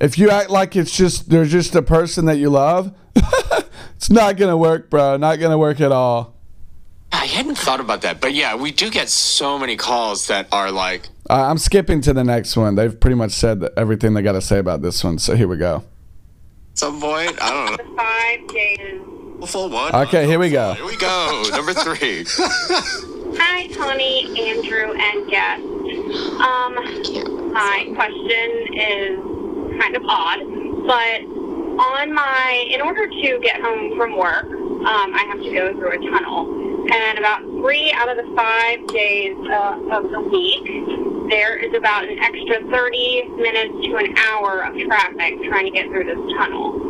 If 0.00 0.18
you 0.18 0.30
act 0.30 0.50
like 0.50 0.74
it's 0.76 0.94
just 0.94 1.30
they're 1.30 1.44
just 1.44 1.74
a 1.74 1.82
person 1.82 2.26
that 2.26 2.38
you 2.38 2.50
love, 2.50 2.92
it's 3.94 4.10
not 4.10 4.36
gonna 4.36 4.56
work, 4.56 4.90
bro. 4.90 5.16
Not 5.16 5.38
gonna 5.38 5.56
work 5.58 5.80
at 5.80 5.92
all. 5.92 6.34
I 7.12 7.24
hadn't 7.24 7.56
thought 7.56 7.80
about 7.80 8.02
that, 8.02 8.20
but 8.20 8.34
yeah, 8.34 8.56
we 8.56 8.72
do 8.72 8.90
get 8.90 9.08
so 9.08 9.58
many 9.58 9.76
calls 9.76 10.26
that 10.26 10.48
are 10.52 10.70
like, 10.72 11.08
Uh, 11.30 11.46
I'm 11.48 11.56
skipping 11.56 12.00
to 12.02 12.12
the 12.12 12.24
next 12.24 12.56
one. 12.56 12.74
They've 12.74 12.98
pretty 12.98 13.14
much 13.16 13.30
said 13.30 13.60
that 13.60 13.72
everything 13.76 14.14
they 14.14 14.22
got 14.22 14.32
to 14.32 14.42
say 14.42 14.58
about 14.58 14.82
this 14.82 15.02
one. 15.04 15.18
So 15.18 15.34
here 15.36 15.48
we 15.48 15.56
go. 15.56 15.84
some 16.74 17.00
point, 17.00 17.40
I 17.40 17.50
don't 17.76 17.88
know, 17.88 17.96
five 17.96 18.48
days. 18.48 19.15
Full 19.44 19.68
one. 19.68 19.94
Okay, 19.94 20.26
here 20.26 20.38
we 20.38 20.50
go. 20.50 20.74
Here 20.74 20.86
we 20.86 20.96
go. 20.96 21.44
Number 21.50 21.74
three. 21.74 22.24
Hi, 23.38 23.66
Tony, 23.68 24.24
Andrew, 24.48 24.94
and 24.94 25.28
guest. 25.28 25.62
Um, 26.40 26.74
my 27.52 27.92
question 27.94 28.48
is 28.72 29.18
kind 29.80 29.96
of 29.96 30.02
odd, 30.06 30.40
but 30.86 31.20
on 31.78 32.14
my, 32.14 32.66
in 32.70 32.80
order 32.80 33.06
to 33.06 33.38
get 33.42 33.60
home 33.60 33.96
from 33.96 34.16
work, 34.16 34.46
um, 34.46 35.14
I 35.14 35.24
have 35.28 35.42
to 35.42 35.50
go 35.52 35.72
through 35.74 35.92
a 35.92 36.10
tunnel. 36.10 36.66
And 36.92 37.18
about 37.18 37.42
three 37.42 37.92
out 37.92 38.08
of 38.08 38.16
the 38.16 38.32
five 38.36 38.86
days 38.88 39.36
uh, 39.50 39.80
of 39.90 40.10
the 40.10 40.20
week, 40.20 40.64
there 41.30 41.56
is 41.56 41.74
about 41.74 42.04
an 42.04 42.18
extra 42.20 42.62
30 42.70 43.28
minutes 43.36 43.74
to 43.86 43.96
an 43.96 44.16
hour 44.16 44.62
of 44.62 44.78
traffic 44.86 45.42
trying 45.48 45.66
to 45.66 45.72
get 45.72 45.86
through 45.88 46.04
this 46.04 46.32
tunnel. 46.38 46.85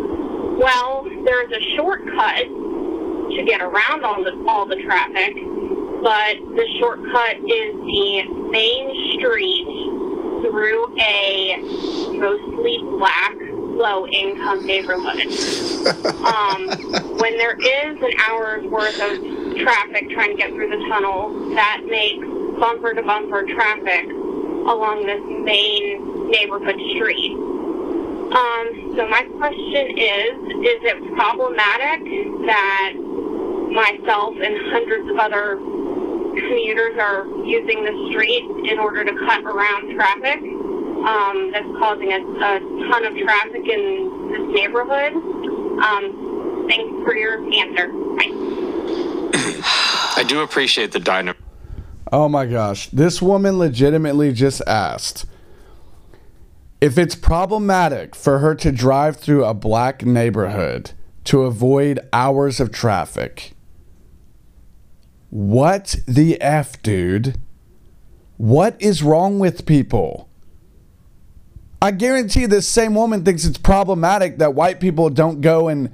Well, 0.56 1.04
there's 1.24 1.52
a 1.52 1.76
shortcut 1.76 2.46
to 2.46 3.44
get 3.46 3.60
around 3.60 4.04
all 4.04 4.24
the 4.24 4.32
all 4.48 4.66
the 4.66 4.82
traffic, 4.82 5.34
but 6.02 6.36
the 6.56 6.66
shortcut 6.78 7.36
is 7.36 7.74
the 7.74 8.22
main 8.50 9.18
street 9.18 9.66
through 10.40 10.98
a 10.98 11.58
mostly 12.16 12.78
black, 12.82 13.34
low 13.36 14.06
income 14.06 14.64
neighborhood. 14.64 15.26
um, 16.24 16.68
when 17.18 17.36
there 17.36 17.56
is 17.58 18.02
an 18.02 18.12
hour's 18.26 18.64
worth 18.66 18.98
of 19.00 19.56
traffic 19.58 20.08
trying 20.10 20.30
to 20.30 20.36
get 20.36 20.50
through 20.50 20.70
the 20.70 20.88
tunnel, 20.88 21.50
that 21.54 21.82
makes 21.86 22.26
bumper 22.58 22.94
to 22.94 23.02
bumper 23.02 23.44
traffic 23.44 24.08
along 24.08 25.04
this 25.04 25.20
main 25.44 26.30
neighborhood 26.30 26.80
street. 26.94 27.32
Um, 28.32 28.85
so 28.96 29.06
my 29.08 29.22
question 29.36 29.98
is, 29.98 30.32
is 30.64 30.80
it 30.88 31.14
problematic 31.14 32.00
that 32.46 32.94
myself 33.70 34.34
and 34.40 34.56
hundreds 34.72 35.10
of 35.10 35.18
other 35.18 35.56
commuters 35.56 36.98
are 36.98 37.26
using 37.44 37.84
the 37.84 38.08
street 38.10 38.44
in 38.70 38.78
order 38.78 39.04
to 39.04 39.12
cut 39.26 39.44
around 39.44 39.94
traffic? 39.94 40.40
Um, 40.40 41.52
that's 41.52 41.68
causing 41.78 42.10
a, 42.10 42.20
a 42.20 42.58
ton 42.88 43.04
of 43.04 43.16
traffic 43.18 43.68
in 43.68 44.30
this 44.32 44.54
neighborhood. 44.54 45.12
Um, 45.12 46.66
thanks 46.68 47.04
for 47.04 47.14
your 47.14 47.44
answer. 47.52 47.92
Bye. 48.16 48.56
I 50.16 50.24
do 50.26 50.40
appreciate 50.40 50.92
the 50.92 51.00
dynamo. 51.00 51.38
Oh 52.10 52.28
my 52.30 52.46
gosh. 52.46 52.88
This 52.88 53.20
woman 53.20 53.58
legitimately 53.58 54.32
just 54.32 54.62
asked 54.66 55.26
if 56.86 56.96
it's 56.96 57.16
problematic 57.16 58.14
for 58.14 58.38
her 58.38 58.54
to 58.54 58.70
drive 58.70 59.16
through 59.16 59.44
a 59.44 59.52
black 59.52 60.06
neighborhood 60.06 60.92
to 61.24 61.42
avoid 61.42 61.98
hours 62.12 62.60
of 62.60 62.70
traffic. 62.70 63.54
What 65.28 65.96
the 66.06 66.40
F, 66.40 66.80
dude? 66.82 67.40
What 68.36 68.76
is 68.78 69.02
wrong 69.02 69.40
with 69.40 69.66
people? 69.66 70.28
I 71.82 71.90
guarantee 71.90 72.46
this 72.46 72.68
same 72.68 72.94
woman 72.94 73.24
thinks 73.24 73.44
it's 73.44 73.58
problematic 73.58 74.38
that 74.38 74.54
white 74.54 74.78
people 74.78 75.10
don't 75.10 75.40
go 75.40 75.66
in, 75.66 75.90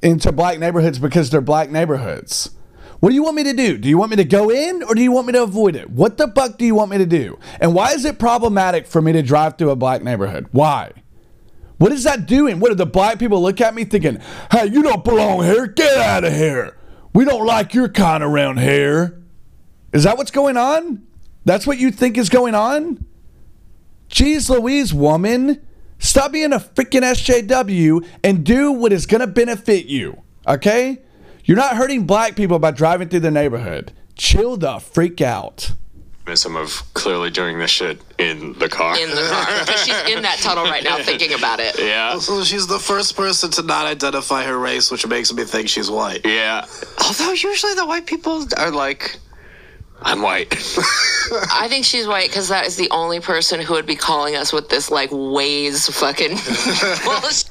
into 0.00 0.32
black 0.32 0.58
neighborhoods 0.58 0.98
because 0.98 1.28
they're 1.28 1.42
black 1.42 1.68
neighborhoods. 1.68 2.52
What 3.02 3.08
do 3.08 3.16
you 3.16 3.24
want 3.24 3.34
me 3.34 3.42
to 3.42 3.52
do? 3.52 3.78
Do 3.78 3.88
you 3.88 3.98
want 3.98 4.12
me 4.12 4.16
to 4.18 4.24
go 4.24 4.48
in 4.48 4.84
or 4.84 4.94
do 4.94 5.02
you 5.02 5.10
want 5.10 5.26
me 5.26 5.32
to 5.32 5.42
avoid 5.42 5.74
it? 5.74 5.90
What 5.90 6.18
the 6.18 6.28
fuck 6.28 6.56
do 6.56 6.64
you 6.64 6.76
want 6.76 6.92
me 6.92 6.98
to 6.98 7.04
do? 7.04 7.36
And 7.58 7.74
why 7.74 7.90
is 7.94 8.04
it 8.04 8.20
problematic 8.20 8.86
for 8.86 9.02
me 9.02 9.10
to 9.10 9.22
drive 9.22 9.58
through 9.58 9.70
a 9.70 9.76
black 9.76 10.04
neighborhood? 10.04 10.46
Why? 10.52 10.92
What 11.78 11.90
is 11.90 12.04
that 12.04 12.26
doing? 12.26 12.60
What 12.60 12.68
do 12.68 12.76
the 12.76 12.86
black 12.86 13.18
people 13.18 13.42
look 13.42 13.60
at 13.60 13.74
me 13.74 13.82
thinking, 13.82 14.20
hey, 14.52 14.66
you 14.66 14.84
don't 14.84 15.02
belong 15.02 15.42
here? 15.42 15.66
Get 15.66 15.98
out 15.98 16.22
of 16.22 16.32
here. 16.32 16.78
We 17.12 17.24
don't 17.24 17.44
like 17.44 17.74
your 17.74 17.88
kind 17.88 18.22
around 18.22 18.60
here. 18.60 19.20
Is 19.92 20.04
that 20.04 20.16
what's 20.16 20.30
going 20.30 20.56
on? 20.56 21.04
That's 21.44 21.66
what 21.66 21.78
you 21.78 21.90
think 21.90 22.16
is 22.16 22.28
going 22.28 22.54
on? 22.54 23.04
Jeez 24.10 24.48
Louise, 24.48 24.94
woman. 24.94 25.60
Stop 25.98 26.30
being 26.30 26.52
a 26.52 26.60
freaking 26.60 27.02
SJW 27.02 28.06
and 28.22 28.44
do 28.44 28.70
what 28.70 28.92
is 28.92 29.06
going 29.06 29.22
to 29.22 29.26
benefit 29.26 29.86
you. 29.86 30.22
Okay? 30.46 31.00
You're 31.44 31.56
not 31.56 31.76
hurting 31.76 32.06
black 32.06 32.36
people 32.36 32.58
by 32.58 32.70
driving 32.70 33.08
through 33.08 33.20
the 33.20 33.30
neighborhood. 33.30 33.92
Chill 34.16 34.56
the 34.56 34.78
freak 34.78 35.20
out. 35.20 35.72
Some 36.34 36.56
of 36.56 36.82
clearly 36.94 37.30
doing 37.30 37.58
this 37.58 37.70
shit 37.72 38.00
in 38.16 38.52
the 38.54 38.68
car. 38.68 38.96
in 38.96 39.10
the 39.10 39.28
car 39.28 39.44
because 39.60 39.84
she's 39.84 40.14
in 40.14 40.22
that 40.22 40.38
tunnel 40.38 40.64
right 40.64 40.84
now 40.84 40.96
thinking 40.98 41.32
about 41.32 41.58
it. 41.58 41.76
yeah. 41.78 42.16
So 42.20 42.44
she's 42.44 42.68
the 42.68 42.78
first 42.78 43.16
person 43.16 43.50
to 43.50 43.62
not 43.62 43.86
identify 43.86 44.44
her 44.44 44.56
race, 44.56 44.90
which 44.90 45.04
makes 45.06 45.32
me 45.32 45.42
think 45.44 45.68
she's 45.68 45.90
white. 45.90 46.24
Yeah. 46.24 46.64
Although 47.04 47.32
usually 47.32 47.74
the 47.74 47.84
white 47.84 48.06
people 48.06 48.46
are 48.56 48.70
like, 48.70 49.18
I'm 50.00 50.22
white. 50.22 50.52
I 51.52 51.66
think 51.68 51.84
she's 51.84 52.06
white 52.06 52.28
because 52.28 52.48
that 52.48 52.66
is 52.66 52.76
the 52.76 52.88
only 52.90 53.20
person 53.20 53.60
who 53.60 53.74
would 53.74 53.86
be 53.86 53.96
calling 53.96 54.34
us 54.36 54.52
with 54.52 54.68
this 54.68 54.90
like 54.90 55.10
Waze 55.10 55.90
fucking 55.92 56.30
bullshit. 57.04 57.41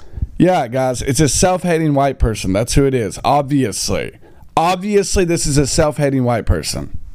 Yeah, 0.42 0.68
guys, 0.68 1.04
it's 1.04 1.20
a 1.20 1.30
self 1.30 1.62
hating 1.62 1.94
white 1.94 2.18
person. 2.18 2.52
That's 2.52 2.74
who 2.74 2.88
it 2.88 2.96
is. 2.96 3.20
Obviously. 3.24 4.18
Obviously, 4.58 5.24
this 5.24 5.46
is 5.46 5.60
a 5.60 5.68
self 5.68 5.98
hating 5.98 6.24
white 6.24 6.48
person. 6.48 6.98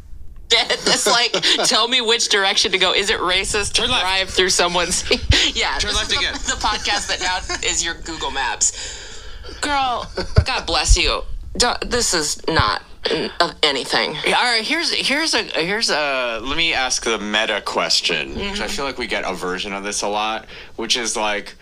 It's 0.49 1.07
like, 1.09 1.33
tell 1.67 1.89
me 1.89 2.01
which 2.01 2.29
direction 2.29 2.71
to 2.71 2.79
go. 2.79 2.95
Is 2.95 3.11
it 3.11 3.19
racist 3.19 3.73
to 3.73 3.83
Turn 3.83 3.91
left. 3.91 4.03
drive 4.03 4.31
through 4.31 4.51
someone's? 4.51 5.03
yeah, 5.57 5.77
Turn 5.77 5.91
this 5.91 5.97
left 5.97 6.03
is 6.05 6.09
the, 6.09 6.19
again. 6.19 6.33
the 6.35 6.57
podcast 6.61 7.09
that 7.09 7.21
now 7.21 7.69
is 7.69 7.85
your 7.85 7.95
Google 7.95 8.31
Maps. 8.31 8.73
Girl, 9.61 10.09
God 10.45 10.65
bless 10.65 10.97
you. 10.97 11.23
Don't- 11.57 11.91
This 11.91 12.15
is 12.15 12.41
not 12.47 12.83
of 13.41 13.55
anything. 13.65 14.11
All 14.11 14.33
right, 14.33 14.63
here's 14.65 14.93
here's 14.93 15.35
a 15.35 15.43
here's 15.43 15.91
a 15.91 16.41
let 16.43 16.57
me 16.57 16.73
ask 16.73 17.05
the 17.05 17.19
meta 17.19 17.61
question 17.61 18.35
because 18.35 18.61
I 18.61 18.67
mm-hmm. 18.67 18.77
feel 18.77 18.85
like 18.85 18.99
we 18.99 19.09
get 19.09 19.25
a 19.25 19.35
version 19.35 19.73
of 19.73 19.83
this 19.83 20.03
a 20.03 20.09
lot, 20.09 20.47
which 20.77 20.97
is 20.97 21.17
like, 21.17 21.57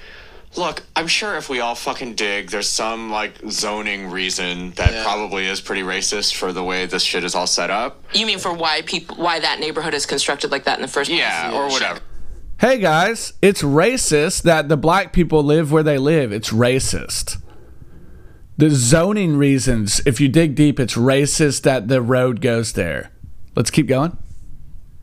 Look, 0.56 0.82
I'm 0.94 1.08
sure 1.08 1.36
if 1.36 1.48
we 1.48 1.60
all 1.60 1.74
fucking 1.74 2.14
dig, 2.14 2.50
there's 2.50 2.68
some 2.68 3.10
like 3.10 3.34
zoning 3.50 4.10
reason 4.10 4.70
that 4.72 4.92
Yeah. 4.92 5.02
probably 5.02 5.46
is 5.46 5.60
pretty 5.60 5.82
racist 5.82 6.34
for 6.34 6.52
the 6.52 6.62
way 6.62 6.86
this 6.86 7.02
shit 7.02 7.24
is 7.24 7.34
all 7.34 7.46
set 7.48 7.70
up. 7.70 8.02
You 8.14 8.24
mean 8.26 8.38
for 8.38 8.52
why 8.52 8.82
people 8.82 9.16
why 9.16 9.40
that 9.40 9.58
neighborhood 9.58 9.94
is 9.94 10.06
constructed 10.06 10.52
like 10.52 10.64
that 10.64 10.78
in 10.78 10.82
the 10.82 10.88
first 10.88 11.10
place? 11.10 11.18
Yeah, 11.20 11.52
or 11.52 11.68
whatever. 11.68 12.00
Hey 12.60 12.78
guys, 12.78 13.32
it's 13.42 13.62
racist 13.62 14.42
that 14.42 14.68
the 14.68 14.76
black 14.76 15.12
people 15.12 15.42
live 15.42 15.72
where 15.72 15.82
they 15.82 15.98
live. 15.98 16.30
It's 16.32 16.50
racist. 16.50 17.38
The 18.56 18.70
zoning 18.70 19.36
reasons, 19.36 20.00
if 20.06 20.20
you 20.20 20.28
dig 20.28 20.54
deep, 20.54 20.78
it's 20.78 20.94
racist 20.94 21.62
that 21.62 21.88
the 21.88 22.00
road 22.00 22.40
goes 22.40 22.74
there. 22.74 23.10
Let's 23.56 23.70
keep 23.70 23.88
going. 23.88 24.16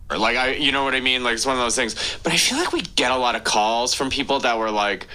Like 0.10 0.38
I, 0.38 0.54
you 0.54 0.72
know 0.72 0.86
what 0.86 0.94
I 0.96 1.02
mean? 1.02 1.24
Like 1.26 1.34
it's 1.36 1.46
one 1.46 1.58
of 1.58 1.62
those 1.62 1.76
things. 1.76 1.96
But 2.24 2.32
I 2.32 2.38
feel 2.38 2.58
like 2.58 2.72
we 2.72 2.82
get 2.82 3.12
a 3.12 3.18
lot 3.18 3.36
of 3.36 3.44
calls 3.44 3.94
from 3.94 4.10
people 4.10 4.40
that 4.40 4.58
were 4.58 4.72
like. 4.72 5.08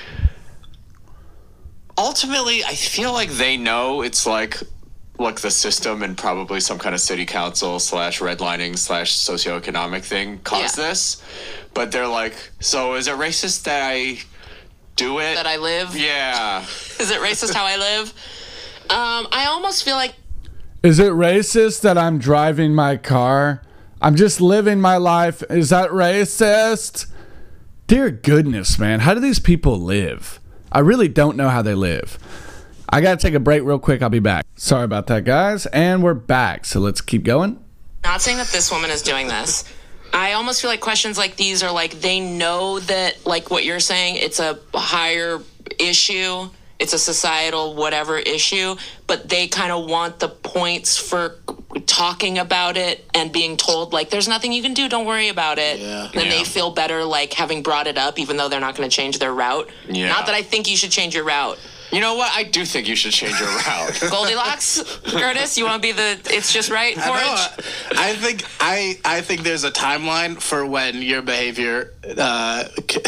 Ultimately, 1.99 2.63
I 2.65 2.75
feel 2.75 3.13
like 3.13 3.31
they 3.31 3.57
know 3.57 4.03
it's 4.03 4.27
like, 4.27 4.59
like 5.19 5.41
the 5.41 5.51
system 5.51 6.03
and 6.03 6.17
probably 6.17 6.61
some 6.61 6.79
kind 6.79 6.95
of 6.95 7.01
city 7.01 7.25
council 7.25 7.79
slash 7.79 8.21
redlining 8.21 8.77
slash 8.77 9.17
socioeconomic 9.17 10.03
thing 10.05 10.39
caused 10.41 10.77
Yeah. 10.79 10.89
this. 10.89 11.23
But 11.73 11.93
they're 11.93 12.07
like, 12.07 12.35
so 12.61 12.95
is 12.95 13.07
it 13.09 13.15
racist 13.17 13.65
that 13.65 13.83
I 13.83 14.19
do 14.97 15.19
it? 15.21 15.35
That 15.37 15.47
I 15.47 15.57
live? 15.57 15.95
Yeah. 15.97 16.61
Is 16.99 17.11
it 17.11 17.21
racist 17.21 17.53
how 17.53 17.65
I 17.67 17.77
live? 17.77 18.09
Um, 18.89 19.29
I 19.31 19.45
almost 19.49 19.85
feel 19.85 19.97
like 19.97 20.15
Is 20.83 20.99
it 20.99 21.13
racist 21.13 21.83
that 21.83 21.99
I'm 21.99 22.19
driving 22.19 22.75
my 22.75 22.97
car? 22.97 23.61
I'm 24.01 24.15
just 24.17 24.41
living 24.41 24.81
my 24.81 24.97
life. 24.97 25.43
Is 25.51 25.69
that 25.71 25.91
racist? 25.91 27.07
Dear 27.87 28.11
goodness, 28.11 28.79
man. 28.79 29.01
How 29.01 29.13
do 29.13 29.21
these 29.21 29.39
people 29.39 29.79
live? 29.79 30.41
I 30.77 30.81
really 30.81 31.09
don't 31.09 31.39
know 31.39 31.49
how 31.49 31.63
they 31.63 31.75
live. 31.75 32.19
I 32.87 33.01
got 33.01 33.19
to 33.19 33.27
take 33.27 33.33
a 33.33 33.41
break 33.41 33.63
real 33.63 33.79
quick. 33.79 34.03
I'll 34.03 34.11
be 34.11 34.19
back. 34.19 34.45
Sorry 34.57 34.85
about 34.85 35.07
that, 35.07 35.25
guys. 35.25 35.65
And 35.65 36.03
we're 36.03 36.13
back. 36.13 36.67
So 36.67 36.81
let's 36.81 37.01
keep 37.01 37.25
going. 37.25 37.65
not 38.05 38.21
saying 38.21 38.37
that 38.37 38.49
this 38.49 38.71
woman 38.71 38.91
is 38.91 39.01
doing 39.01 39.27
this. 39.27 39.65
I 40.13 40.35
almost 40.35 40.61
feel 40.61 40.71
like 40.71 40.83
questions 40.83 41.17
like 41.17 41.37
these 41.37 41.63
are 41.63 41.73
like 41.73 41.93
they 42.03 42.21
know 42.21 42.79
that 42.81 43.25
like 43.25 43.51
what 43.51 43.65
you're 43.65 43.81
saying, 43.81 44.17
it's 44.17 44.39
a 44.39 44.59
higher 44.75 45.41
issue, 45.79 46.51
it's 46.79 46.93
a 46.93 46.99
societal 46.99 47.75
whatever 47.75 48.19
issue, 48.19 48.77
but 49.07 49.31
they 49.31 49.49
kind 49.49 49.73
of 49.73 49.89
want 49.89 50.19
the 50.19 50.29
points 50.29 50.99
for 50.99 51.39
talking 51.87 52.39
about 52.39 52.77
it 52.77 53.05
and 53.15 53.33
being 53.33 53.57
told 53.57 53.93
like 53.93 54.11
there's 54.11 54.29
nothing 54.29 54.53
you 54.53 54.63
can 54.63 54.75
do, 54.75 54.89
don't 54.89 55.07
worry 55.07 55.29
about 55.29 55.59
it. 55.59 55.79
Yeah. 55.79 56.11
Then 56.13 56.29
they 56.29 56.45
feel 56.45 56.71
better 56.71 57.05
like 57.05 57.33
having 57.33 57.63
brought 57.63 57.87
it 57.87 57.97
up 57.97 58.19
even 58.19 58.37
though 58.37 58.49
they're 58.49 58.61
not 58.61 58.77
going 58.77 58.89
to 58.89 58.95
change 58.95 59.19
their 59.19 59.33
route. 59.33 59.71
Yeah. 59.89 60.09
Not 60.09 60.27
that 60.27 60.35
I 60.35 60.43
think 60.43 60.69
you 60.69 60.77
should 60.77 60.91
change 60.91 61.15
your 61.15 61.25
route. 61.25 61.59
You 61.93 62.01
know 62.01 62.15
what? 62.17 62.33
I 62.35 62.43
do 62.43 62.65
think 62.65 62.89
you 62.89 62.97
should 62.97 63.13
change 63.13 63.39
your 63.39 63.49
route. 63.49 63.99
Goldilocks, 64.11 64.83
Curtis, 65.05 65.57
you 65.57 65.65
want 65.65 65.83
to 65.83 65.87
be 65.89 65.93
the 65.93 66.21
it's 66.27 66.53
just 66.53 66.71
right 66.71 66.97
I, 66.99 67.07
know. 67.07 68.01
I 68.01 68.15
think 68.15 68.45
I 68.61 68.99
I 69.05 69.21
think 69.21 69.43
there's 69.43 69.65
a 69.65 69.71
timeline 69.71 70.41
for 70.41 70.67
when 70.67 71.03
your 71.03 71.23
behavior 71.23 71.93
uh, 72.19 72.65
can 72.89 73.03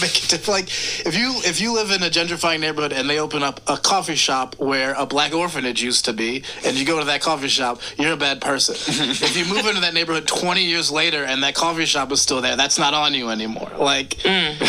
make 0.00 0.32
it 0.32 0.48
like 0.48 0.68
if 1.06 1.16
you 1.16 1.40
if 1.44 1.60
you 1.60 1.74
live 1.74 1.90
in 1.90 2.02
a 2.02 2.10
gentrifying 2.10 2.60
neighborhood 2.60 2.92
and 2.92 3.08
they 3.08 3.18
open 3.18 3.42
up 3.42 3.60
a 3.66 3.76
coffee 3.76 4.14
shop 4.14 4.54
where 4.58 4.94
a 4.94 5.06
black 5.06 5.34
orphanage 5.34 5.82
used 5.82 6.04
to 6.06 6.12
be 6.12 6.42
and 6.64 6.76
you 6.78 6.84
go 6.86 6.98
to 6.98 7.06
that 7.06 7.20
coffee 7.20 7.48
shop 7.48 7.80
you're 7.98 8.12
a 8.12 8.16
bad 8.16 8.40
person 8.40 8.74
if 9.10 9.36
you 9.36 9.44
move 9.46 9.66
into 9.66 9.80
that 9.80 9.94
neighborhood 9.94 10.26
20 10.26 10.62
years 10.64 10.90
later 10.90 11.24
and 11.24 11.42
that 11.42 11.54
coffee 11.54 11.84
shop 11.84 12.10
is 12.12 12.20
still 12.20 12.40
there 12.40 12.56
that's 12.56 12.78
not 12.78 12.94
on 12.94 13.12
you 13.14 13.28
anymore 13.30 13.70
like 13.78 14.14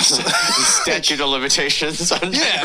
Statute 0.02 1.20
of 1.22 1.30
limitations 1.30 2.12
on 2.12 2.34
Yeah. 2.34 2.62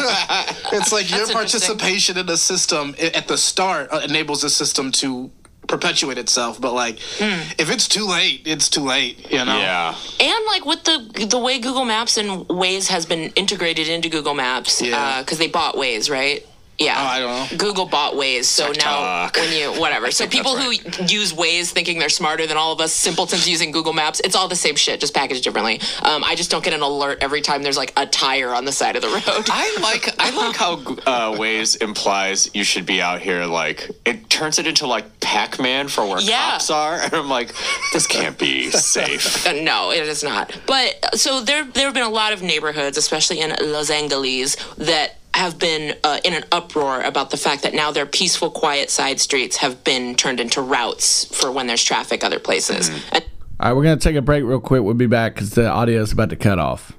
it's 0.72 0.92
like 0.92 1.10
your 1.10 1.26
participation 1.28 2.16
in 2.18 2.26
the 2.26 2.36
system 2.36 2.94
at 2.98 3.28
the 3.28 3.36
start 3.38 3.88
uh, 3.92 4.00
enables 4.04 4.42
the 4.42 4.50
system 4.50 4.92
to 4.92 5.30
perpetuate 5.66 6.16
itself. 6.18 6.60
But 6.60 6.72
like, 6.72 6.98
if 7.20 7.70
it's 7.70 7.86
too 7.88 8.06
late, 8.06 8.42
it's 8.46 8.68
too 8.68 8.80
late. 8.82 9.30
You 9.30 9.44
know. 9.44 9.58
Yeah. 9.58 9.94
and 10.20 10.44
like 10.46 10.64
with 10.64 10.84
the 10.84 11.26
the 11.26 11.38
way 11.38 11.58
Google 11.58 11.84
Maps 11.84 12.16
and 12.16 12.46
Waze 12.48 12.88
has 12.88 13.04
been 13.06 13.30
integrated 13.36 13.88
into 13.88 14.08
Google 14.08 14.34
Maps, 14.34 14.80
Yeah. 14.80 15.20
because 15.22 15.38
they 15.38 15.48
bought 15.48 15.74
Waze, 15.74 16.10
right? 16.10 16.46
Yeah, 16.78 16.94
Oh, 16.96 17.06
I 17.06 17.18
don't 17.18 17.50
know. 17.50 17.58
Google 17.58 17.86
bought 17.86 18.14
Waze, 18.14 18.44
so 18.44 18.70
now 18.70 19.28
when 19.34 19.52
you 19.52 19.80
whatever, 19.80 20.10
so 20.12 20.28
people 20.28 20.56
who 20.56 20.70
use 21.06 21.32
Waze 21.32 21.70
thinking 21.72 21.98
they're 21.98 22.08
smarter 22.08 22.46
than 22.46 22.56
all 22.56 22.70
of 22.72 22.80
us 22.80 22.92
simpletons 22.92 23.48
using 23.48 23.72
Google 23.72 23.92
Maps, 23.92 24.20
it's 24.20 24.36
all 24.36 24.46
the 24.46 24.54
same 24.56 24.76
shit, 24.76 25.00
just 25.00 25.12
packaged 25.12 25.42
differently. 25.42 25.80
Um, 26.02 26.22
I 26.24 26.36
just 26.36 26.52
don't 26.52 26.62
get 26.62 26.74
an 26.74 26.82
alert 26.82 27.18
every 27.20 27.40
time 27.40 27.64
there's 27.64 27.76
like 27.76 27.92
a 27.96 28.06
tire 28.06 28.54
on 28.54 28.64
the 28.64 28.70
side 28.70 28.94
of 28.94 29.02
the 29.02 29.08
road. 29.08 29.22
I 29.26 29.76
like 29.82 30.08
I 30.20 30.30
like 30.30 30.54
how 30.56 30.74
uh, 30.74 31.36
Waze 31.36 31.82
implies 31.82 32.48
you 32.54 32.62
should 32.62 32.86
be 32.86 33.02
out 33.02 33.20
here 33.20 33.44
like 33.44 33.90
it 34.04 34.30
turns 34.30 34.60
it 34.60 34.66
into 34.68 34.86
like 34.86 35.18
Pac-Man 35.20 35.88
for 35.88 36.06
where 36.06 36.20
Yeah. 36.20 36.52
cops 36.52 36.70
are, 36.70 36.94
and 37.02 37.12
I'm 37.12 37.28
like, 37.28 37.52
this 37.92 38.06
can't 38.06 38.38
be 38.38 38.70
safe. 38.70 39.44
Uh, 39.46 39.52
no, 39.62 39.90
it 39.90 40.04
is 40.06 40.22
not. 40.22 40.56
But 40.66 41.18
so 41.18 41.40
there, 41.40 41.64
there 41.64 41.86
have 41.86 41.94
been 41.94 42.04
a 42.04 42.08
lot 42.08 42.32
of 42.32 42.40
neighborhoods, 42.40 42.96
especially 42.96 43.40
in 43.40 43.50
Los 43.72 43.90
Angeles, 43.90 44.54
that 44.76 45.16
have 45.38 45.58
been 45.58 45.96
uh, 46.04 46.18
in 46.24 46.34
an 46.34 46.44
uproar 46.52 47.00
about 47.02 47.30
the 47.30 47.36
fact 47.36 47.62
that 47.62 47.72
now 47.72 47.90
their 47.92 48.06
peaceful, 48.06 48.50
quiet 48.50 48.90
side 48.90 49.20
streets 49.20 49.56
have 49.58 49.84
been 49.84 50.14
turned 50.16 50.40
into 50.40 50.60
routes 50.60 51.24
for 51.34 51.50
when 51.52 51.66
there's 51.68 51.82
traffic 51.84 52.24
other 52.24 52.38
places. 52.40 52.90
And 53.12 53.24
All 53.60 53.68
right, 53.68 53.72
we're 53.72 53.84
going 53.84 53.98
to 53.98 54.02
take 54.02 54.16
a 54.16 54.20
break 54.22 54.42
real 54.44 54.60
quick. 54.60 54.82
We'll 54.82 54.94
be 54.94 55.06
back 55.06 55.34
because 55.34 55.50
the 55.50 55.68
audio 55.68 56.02
is 56.02 56.12
about 56.12 56.30
to 56.30 56.36
cut 56.36 56.58
off. 56.58 56.92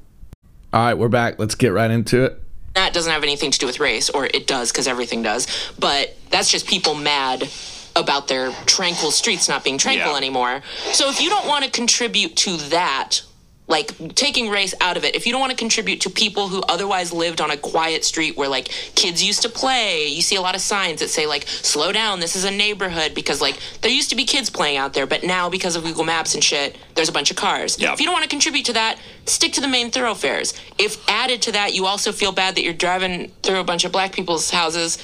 All 0.71 0.81
right, 0.85 0.93
we're 0.93 1.09
back. 1.09 1.37
Let's 1.37 1.55
get 1.55 1.69
right 1.73 1.91
into 1.91 2.23
it. 2.23 2.41
that 2.75 2.93
doesn't 2.93 3.11
have 3.11 3.23
anything 3.23 3.51
to 3.51 3.59
do 3.59 3.65
with 3.65 3.79
race, 3.79 4.09
or 4.09 4.25
it 4.25 4.47
does 4.47 4.71
because 4.71 4.87
everything 4.87 5.21
does. 5.21 5.45
But 5.77 6.15
that's 6.29 6.49
just 6.49 6.65
people 6.65 6.95
mad 6.95 7.49
about 7.95 8.27
their 8.29 8.51
tranquil 8.67 9.11
streets 9.11 9.49
not 9.49 9.63
being 9.65 9.77
tranquil 9.77 10.11
Yeah. 10.11 10.17
anymore. 10.17 10.61
So 10.93 11.09
if 11.09 11.19
you 11.21 11.29
don't 11.29 11.47
want 11.47 11.65
to 11.65 11.71
contribute 11.71 12.37
to 12.37 12.55
that, 12.69 13.21
like 13.69 14.15
taking 14.15 14.49
race 14.49 14.73
out 14.81 14.97
of 14.97 15.05
it, 15.05 15.15
if 15.15 15.27
you 15.27 15.31
don't 15.31 15.39
want 15.39 15.51
to 15.51 15.57
contribute 15.57 16.01
to 16.01 16.09
people 16.09 16.47
who 16.47 16.61
otherwise 16.63 17.13
lived 17.13 17.39
on 17.39 17.51
a 17.51 17.57
quiet 17.57 18.03
street 18.03 18.35
where 18.35 18.49
like 18.49 18.65
kids 18.95 19.23
used 19.23 19.43
to 19.43 19.49
play, 19.49 20.07
you 20.07 20.23
see 20.23 20.35
a 20.35 20.41
lot 20.41 20.55
of 20.55 20.61
signs 20.61 20.99
that 21.01 21.09
say 21.09 21.27
like 21.27 21.47
slow 21.47 21.91
down, 21.91 22.19
this 22.19 22.35
is 22.35 22.45
a 22.45 22.51
neighborhood 22.51 23.13
because 23.13 23.41
like 23.41 23.59
there 23.81 23.91
used 23.91 24.09
to 24.09 24.15
be 24.15 24.25
kids 24.25 24.49
playing 24.49 24.77
out 24.77 24.93
there, 24.93 25.05
but 25.05 25.23
now 25.23 25.49
because 25.49 25.75
of 25.75 25.83
Google 25.83 26.03
Maps 26.03 26.33
and 26.33 26.43
shit, 26.43 26.77
there's 26.95 27.09
a 27.09 27.11
bunch 27.11 27.29
of 27.29 27.37
cars. 27.37 27.79
Yeah. 27.79 27.93
If 27.93 27.99
you 27.99 28.07
don't 28.07 28.13
want 28.13 28.23
to 28.23 28.29
contribute 28.29 28.65
to 28.65 28.73
that, 28.73 28.97
stick 29.25 29.53
to 29.53 29.61
the 29.61 29.67
main 29.67 29.91
thoroughfares. 29.91 30.55
If 30.79 31.07
added 31.07 31.43
to 31.43 31.51
that, 31.51 31.75
you 31.75 31.85
also 31.85 32.11
feel 32.11 32.31
bad 32.31 32.55
that 32.55 32.63
you're 32.63 32.73
driving 32.73 33.31
through 33.43 33.59
a 33.59 33.63
bunch 33.63 33.85
of 33.85 33.91
black 33.91 34.13
people's 34.13 34.49
houses, 34.49 34.97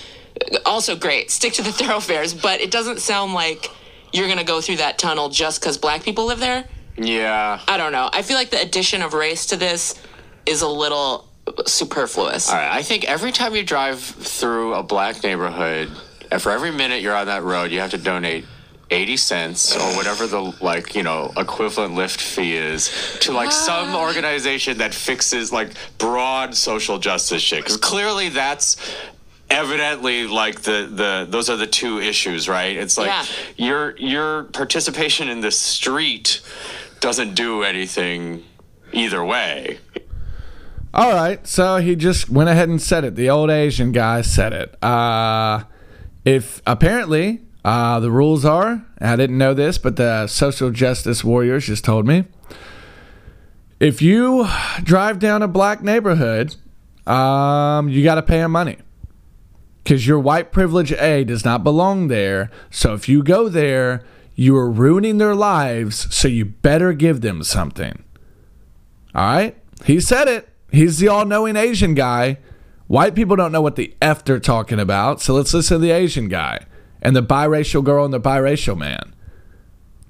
also 0.65 0.95
great. 0.95 1.30
Stick 1.30 1.54
to 1.54 1.62
the 1.62 1.71
thoroughfares, 1.84 2.34
but 2.34 2.62
it 2.62 2.71
doesn't 2.71 2.99
sound 2.99 3.36
like 3.36 3.69
you're 4.12 4.25
going 4.25 4.39
to 4.39 4.45
go 4.45 4.60
through 4.60 4.78
that 4.78 4.97
tunnel 4.97 5.30
just 5.30 5.62
because 5.62 5.78
black 5.78 6.01
people 6.01 6.25
live 6.25 6.39
there. 6.39 6.65
Yeah. 6.98 7.60
I 7.68 7.78
don't 7.78 7.92
know. 7.92 8.10
I 8.14 8.22
feel 8.22 8.38
like 8.38 8.50
the 8.50 8.62
addition 8.62 9.02
of 9.02 9.14
race 9.14 9.46
to 9.48 9.56
this 9.58 9.96
is 10.46 10.62
a 10.62 10.68
little 10.68 11.28
superfluous. 11.66 12.50
All 12.50 12.56
right. 12.56 12.72
I 12.72 12.82
think 12.82 13.06
every 13.06 13.32
time 13.32 13.56
you 13.56 13.64
drive 13.64 14.00
through 14.00 14.74
a 14.74 14.84
black 14.84 15.24
neighborhood, 15.24 15.90
and 16.32 16.42
for 16.42 16.52
every 16.52 16.72
minute 16.72 17.02
you're 17.02 17.16
on 17.16 17.28
that 17.28 17.44
road, 17.44 17.72
you 17.72 17.80
have 17.80 17.92
to 17.92 17.98
donate. 17.98 18.46
80 18.92 19.18
cents 19.18 19.76
or 19.76 19.96
whatever 19.98 20.28
the 20.28 20.40
like 20.62 20.94
you 20.94 21.02
know 21.02 21.34
equivalent 21.38 21.96
lift 21.96 22.22
fee 22.22 22.56
is 22.56 23.18
to 23.20 23.32
like 23.32 23.52
some 23.52 23.96
organization 23.96 24.78
that 24.78 24.94
fixes 24.94 25.52
like 25.52 25.72
broad 25.98 26.54
social 26.54 27.00
justice 27.00 27.42
shit 27.42 27.62
because 27.64 27.78
clearly 27.78 28.30
that's 28.30 28.78
evidently 29.50 30.28
like 30.28 30.62
the 30.62 30.88
the 30.92 31.26
those 31.32 31.50
are 31.50 31.58
the 31.58 31.66
two 31.66 32.00
issues 32.00 32.48
right 32.48 32.78
it's 32.78 32.96
like 32.96 33.08
Yeah. 33.08 33.26
your 33.58 33.98
your 33.98 34.44
participation 34.54 35.30
in 35.30 35.42
the 35.42 35.50
street 35.52 36.42
doesn't 37.00 37.36
do 37.36 37.64
anything 37.64 38.44
either 38.92 39.24
way 39.24 39.80
All 40.96 41.12
right, 41.12 41.46
so 41.46 41.76
he 41.76 41.98
just 41.98 42.30
went 42.30 42.48
ahead 42.48 42.70
and 42.70 42.82
said 42.82 43.04
it. 43.04 43.16
The 43.16 43.30
old 43.30 43.50
Asian 43.50 43.92
guy 43.92 44.22
said 44.22 44.54
it. 44.54 44.82
Uh, 44.82 45.66
if 46.24 46.62
apparently 46.66 47.42
uh, 47.66 48.00
the 48.00 48.10
rules 48.10 48.46
are, 48.46 48.86
I 49.02 49.18
didn't 49.18 49.38
know 49.38 49.54
this, 49.54 49.78
but 49.78 49.98
the 49.98 50.28
social 50.28 50.72
justice 50.72 51.22
warriors 51.22 51.66
just 51.66 51.84
told 51.84 52.08
me. 52.08 52.24
If 53.78 54.02
you 54.02 54.48
drive 54.84 55.20
down 55.20 55.44
a 55.44 55.50
black 55.50 55.84
neighborhood, 55.84 56.56
um, 57.06 57.90
you 57.90 58.02
got 58.02 58.16
to 58.16 58.24
pay 58.24 58.38
them 58.38 58.54
money 58.54 58.78
because 59.84 60.08
your 60.08 60.18
white 60.18 60.54
privilege 60.54 60.94
A 60.94 61.26
does 61.26 61.44
not 61.44 61.62
belong 61.62 62.08
there. 62.08 62.50
So 62.72 62.94
if 62.94 63.10
you 63.10 63.22
go 63.22 63.50
there, 63.50 64.02
you 64.36 64.56
are 64.58 64.69
ruining 64.69 65.17
their 65.17 65.36
lives. 65.36 66.13
So 66.13 66.28
you 66.28 66.45
better 66.45 66.93
give 66.93 67.21
them 67.21 67.43
something. 67.43 68.04
All 69.13 69.26
right. 69.26 69.58
He 69.86 70.00
said 70.00 70.28
it. 70.28 70.50
He's 70.71 71.00
the 71.00 71.08
all 71.08 71.26
knowing 71.26 71.56
Asian 71.56 71.93
guy. 71.93 72.38
White 72.88 73.15
people 73.15 73.36
don't 73.36 73.52
know 73.52 73.62
what 73.62 73.78
the 73.78 73.95
F 74.02 74.24
they're 74.26 74.39
talking 74.39 74.80
about. 74.80 75.21
So 75.21 75.34
let's 75.34 75.54
listen 75.54 75.76
to 75.76 75.82
the 75.82 75.91
Asian 75.91 76.28
guy 76.28 76.65
and 77.02 77.15
the 77.15 77.24
biracial 77.24 77.84
girl 77.84 78.04
and 78.04 78.13
the 78.13 78.19
biracial 78.19 78.78
man. 78.78 79.15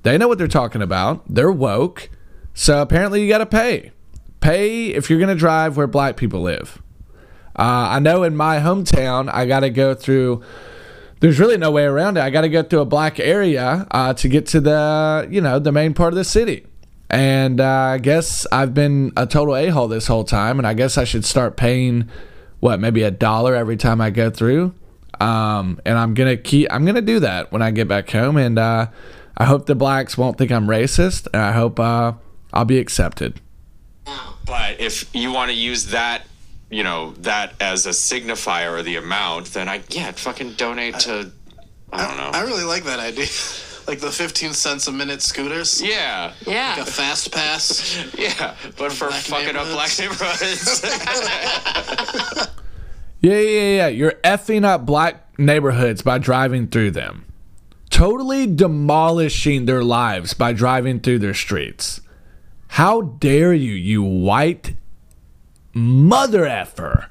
They 0.04 0.18
know 0.18 0.28
what 0.28 0.38
they're 0.38 0.48
talking 0.48 0.82
about. 0.82 1.24
They're 1.34 1.52
woke. 1.52 2.10
So 2.54 2.82
apparently 2.82 3.22
you 3.22 3.30
got 3.30 3.40
to 3.40 3.46
pay. 3.46 3.92
pay 4.40 4.88
if 4.88 5.10
you're 5.10 5.20
gonna 5.20 5.36
drive 5.36 5.78
where 5.78 5.88
black 5.88 6.18
people 6.18 6.42
live. 6.42 6.82
Uh, 7.58 7.88
I 7.92 8.00
know 8.00 8.24
in 8.24 8.36
my 8.36 8.60
hometown, 8.60 9.30
I 9.34 9.46
got 9.46 9.62
to 9.62 9.70
go 9.70 9.94
through. 9.94 10.44
There's 11.20 11.40
really 11.40 11.58
no 11.58 11.72
way 11.72 11.84
around 11.84 12.18
it. 12.18 12.22
I 12.22 12.30
got 12.30 12.42
to 12.42 12.50
go 12.50 12.62
through 12.62 12.82
a 12.82 12.86
black 12.86 13.20
area 13.20 13.88
uh, 13.92 14.14
to 14.16 14.28
get 14.28 14.46
to 14.48 14.60
the, 14.60 15.28
you 15.30 15.42
know, 15.42 15.60
the 15.60 15.72
main 15.72 15.94
part 15.94 16.14
of 16.14 16.18
the 16.18 16.24
city. 16.24 16.66
And 17.10 17.62
uh, 17.62 17.66
I 17.66 17.98
guess 18.00 18.46
I've 18.52 18.74
been 18.74 19.14
a 19.16 19.26
total 19.26 19.56
a 19.56 19.68
hole 19.70 19.88
this 19.88 20.08
whole 20.08 20.24
time, 20.24 20.60
and 20.60 20.68
I 20.68 20.74
guess 20.74 20.98
I 20.98 21.04
should 21.04 21.24
start 21.24 21.56
paying, 21.56 22.10
what, 22.60 22.80
maybe 22.80 23.04
a 23.04 23.12
dollar 23.12 23.56
every 23.56 23.78
time 23.78 24.02
I 24.02 24.10
go 24.10 24.30
through. 24.30 24.74
Um, 25.22 25.80
and 25.86 25.98
I'm 25.98 26.14
gonna 26.14 26.36
keep. 26.36 26.68
I'm 26.72 26.86
gonna 26.86 27.02
do 27.02 27.20
that 27.22 27.52
when 27.52 27.62
I 27.62 27.72
get 27.72 27.88
back 27.88 28.10
home, 28.10 28.36
and 28.38 28.60
uh, 28.60 28.88
I 29.38 29.46
hope 29.46 29.66
the 29.66 29.76
blacks 29.76 30.18
won't 30.18 30.38
think 30.38 30.52
I'm 30.52 30.68
racist, 30.68 31.28
and 31.34 31.42
I 31.42 31.54
hope 31.54 31.80
uh, 31.80 32.14
I'll 32.52 32.66
be 32.66 32.80
accepted. 32.80 33.40
But 34.46 34.80
if 34.80 35.10
you 35.16 35.32
want 35.32 35.52
to 35.52 35.56
use 35.56 35.86
that, 35.88 36.24
you 36.70 36.84
know, 36.84 37.12
that 37.20 37.54
as 37.60 37.86
a 37.86 37.90
signifier 37.90 38.78
or 38.78 38.84
the 38.84 38.96
amount, 38.98 39.48
then 39.54 39.70
I 39.70 39.82
yeah, 39.90 40.12
fucking 40.12 40.54
donate 40.54 41.00
to. 41.00 41.32
I 41.92 42.08
don't 42.08 42.18
know. 42.18 42.32
I 42.34 42.42
really 42.44 42.64
like 42.64 42.84
that 42.86 43.00
idea. 43.00 43.28
like 43.88 44.00
the 44.00 44.12
15 44.12 44.54
cents 44.54 44.88
a 44.88 44.92
minute 44.92 45.22
scooters. 45.22 45.82
yeah, 45.82 46.34
Yeah. 46.46 46.76
Like 46.78 46.88
a 46.88 46.92
fast 46.92 47.32
pass. 47.32 47.96
yeah, 48.18 48.56
but 48.78 48.92
for 48.92 49.10
Black 49.10 49.24
fucking 49.24 49.56
up 49.56 49.68
black 49.68 49.98
neighborhoods. 50.00 50.84
Yeah, 53.22 53.40
yeah, 53.40 53.76
yeah. 53.76 53.88
You're 53.88 54.14
effing 54.24 54.64
up 54.64 54.86
black 54.86 55.40
neighborhoods 55.40 56.04
by 56.04 56.20
driving 56.20 56.68
through 56.68 56.92
them. 56.92 57.26
Totally 57.90 58.46
demolishing 58.46 59.66
their 59.66 59.84
lives 59.84 60.36
by 60.36 60.54
driving 60.54 61.00
through 61.00 61.20
their 61.20 61.34
streets. 61.34 62.02
How 62.68 63.02
dare 63.02 63.54
you, 63.54 63.72
you 63.72 64.04
white 64.04 64.76
mother 65.76 66.46
effer. 66.46 67.10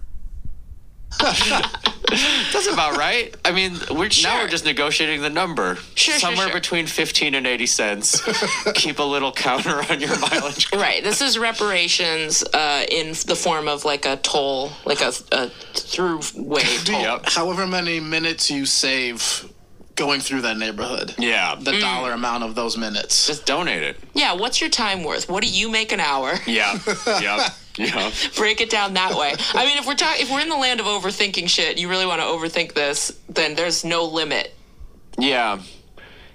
That's 1.21 2.67
about 2.67 2.97
right. 2.97 3.35
I 3.45 3.53
mean, 3.53 3.75
we're 3.91 4.09
now 4.23 4.43
we're 4.43 4.49
just 4.49 4.65
negotiating 4.65 5.23
the 5.23 5.31
number. 5.31 5.77
Sure, 5.77 6.15
sure, 6.15 6.19
Somewhere 6.19 6.49
sure. 6.49 6.55
between 6.55 6.87
15 6.87 7.35
and 7.35 7.47
80 7.47 7.67
cents. 7.67 8.23
Keep 8.75 8.99
a 8.99 9.03
little 9.05 9.33
counter 9.33 9.81
on 9.91 10.01
your 10.01 10.19
mileage. 10.19 10.71
Right. 10.75 11.03
This 11.03 11.21
is 11.23 11.39
reparations 11.39 12.43
uh, 12.53 12.85
in 12.91 13.09
the 13.27 13.37
form 13.37 13.69
of 13.69 13.85
like 13.85 14.07
a 14.07 14.17
toll, 14.17 14.73
like 14.85 15.01
a, 15.01 15.09
a 15.33 15.51
throughway 15.75 16.85
toll. 16.85 17.01
Yep. 17.01 17.27
However 17.27 17.67
many 17.67 18.01
minutes 18.01 18.51
you 18.51 18.67
save 18.67 19.49
going 19.97 20.21
through 20.21 20.43
that 20.43 20.57
neighborhood. 20.57 21.15
Yeah. 21.19 21.55
The 21.55 21.73
mm. 21.73 21.81
dollar 21.81 22.13
amount 22.13 22.45
of 22.45 22.55
those 22.55 22.77
minutes. 22.77 23.27
Just 23.27 23.47
donate 23.47 23.83
it. 23.83 23.97
Yeah. 24.15 24.35
What's 24.35 24.61
your 24.61 24.71
time 24.71 25.05
worth? 25.05 25.29
What 25.29 25.43
do 25.43 25.51
you 25.51 25.71
make 25.71 25.93
an 25.93 26.01
hour? 26.01 26.35
Yeah. 26.47 26.79
yep. 27.07 27.53
Yeah. 27.77 28.11
Break 28.37 28.61
it 28.61 28.71
down 28.71 28.95
that 28.95 29.17
way. 29.17 29.35
I 29.53 29.67
mean, 29.67 29.79
if 29.79 29.87
we're 29.87 29.95
talking, 29.95 30.23
if 30.23 30.31
we're 30.31 30.41
in 30.41 30.49
the 30.49 30.57
land 30.57 30.81
of 30.81 30.87
overthinking 30.87 31.49
shit, 31.49 31.79
you 31.79 31.89
really 31.89 32.07
want 32.07 32.21
to 32.21 32.27
overthink 32.27 32.75
this, 32.75 33.19
then 33.29 33.55
there's 33.55 33.85
no 33.85 34.05
limit. 34.05 34.55
Yeah. 35.19 35.61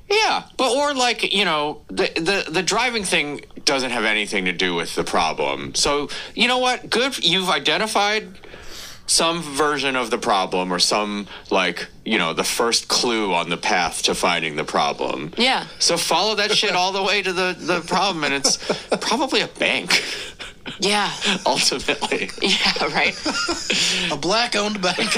Yeah, 0.10 0.44
but 0.58 0.76
or 0.76 0.96
like 0.96 1.34
you 1.34 1.46
know 1.46 1.82
the, 1.88 2.10
the 2.16 2.52
the 2.52 2.64
driving 2.64 3.04
thing 3.04 3.42
doesn't 3.64 3.92
have 3.92 4.06
anything 4.06 4.46
to 4.46 4.52
do 4.52 4.74
with 4.74 4.96
the 4.96 5.04
problem. 5.04 5.76
So 5.76 6.10
you 6.34 6.48
know 6.48 6.58
what? 6.58 6.90
Good, 6.90 7.24
you've 7.24 7.50
identified 7.50 8.28
some 9.10 9.42
version 9.42 9.96
of 9.96 10.12
the 10.12 10.18
problem 10.20 10.72
or 10.72 10.78
some 10.80 11.28
like 11.50 11.88
you 12.06 12.18
know 12.20 12.32
the 12.34 12.44
first 12.44 12.88
clue 12.88 13.34
on 13.34 13.50
the 13.50 13.58
path 13.58 14.04
to 14.04 14.14
finding 14.14 14.56
the 14.56 14.64
problem. 14.64 15.34
Yeah. 15.36 15.66
So 15.80 15.98
follow 15.98 16.36
that 16.36 16.52
shit 16.52 16.74
all 16.76 16.92
the 16.92 17.02
way 17.04 17.22
to 17.24 17.34
the 17.34 17.56
the 17.58 17.82
problem, 17.82 18.24
and 18.24 18.34
it's 18.34 18.58
probably 19.02 19.42
a 19.42 19.48
bank 19.48 20.04
Yeah. 20.80 21.12
ultimately. 21.46 22.30
Yeah. 22.42 22.86
Right. 22.94 23.16
A 24.12 24.16
black 24.18 24.56
owned 24.56 24.80
bank. 24.82 25.10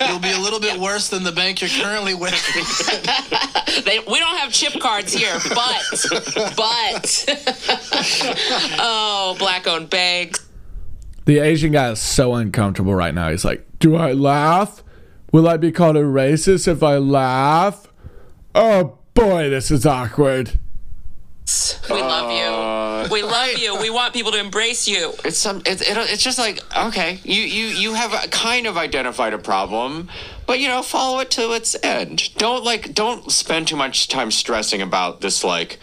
It'll 0.00 0.18
be 0.18 0.32
a 0.32 0.38
little 0.38 0.60
bit 0.60 0.78
worse 0.80 1.08
than 1.08 1.22
the 1.22 1.32
bank 1.32 1.60
you're 1.60 1.70
currently 1.70 2.14
with. 2.14 2.34
They, 3.84 3.98
we 4.00 4.18
don't 4.18 4.36
have 4.36 4.52
chip 4.52 4.78
cards 4.80 5.14
here, 5.14 5.34
but 5.54 5.82
but 6.56 7.24
oh, 8.78 9.34
black-owned 9.38 9.88
banks. 9.88 10.41
The 11.24 11.38
Asian 11.38 11.72
guy 11.72 11.90
is 11.90 12.00
so 12.00 12.34
uncomfortable 12.34 12.94
right 12.94 13.14
now. 13.14 13.30
He's 13.30 13.44
like, 13.44 13.66
Do 13.78 13.96
I 13.96 14.12
laugh? 14.12 14.82
Will 15.32 15.48
I 15.48 15.56
be 15.56 15.72
called 15.72 15.96
a 15.96 16.02
racist 16.02 16.68
if 16.68 16.82
I 16.82 16.98
laugh? 16.98 17.86
Oh 18.54 18.98
boy, 19.14 19.48
this 19.48 19.70
is 19.70 19.86
awkward. 19.86 20.58
We 21.90 22.00
love 22.00 22.30
you. 22.30 22.44
Uh, 22.44 23.08
we 23.10 23.22
love 23.22 23.58
you. 23.58 23.76
We 23.80 23.90
want 23.90 24.14
people 24.14 24.30
to 24.32 24.38
embrace 24.38 24.86
you. 24.86 25.12
It's 25.24 25.38
some. 25.38 25.58
It, 25.66 25.82
it, 25.82 25.96
it's 25.96 26.22
just 26.22 26.38
like 26.38 26.60
okay, 26.76 27.18
you 27.24 27.42
you 27.42 27.66
you 27.66 27.94
have 27.94 28.30
kind 28.30 28.66
of 28.66 28.76
identified 28.76 29.34
a 29.34 29.38
problem, 29.38 30.08
but 30.46 30.60
you 30.60 30.68
know 30.68 30.82
follow 30.82 31.18
it 31.20 31.30
to 31.32 31.52
its 31.52 31.74
end. 31.82 32.34
Don't 32.36 32.64
like 32.64 32.94
don't 32.94 33.30
spend 33.32 33.68
too 33.68 33.76
much 33.76 34.08
time 34.08 34.30
stressing 34.30 34.80
about 34.80 35.20
this 35.20 35.42
like 35.42 35.78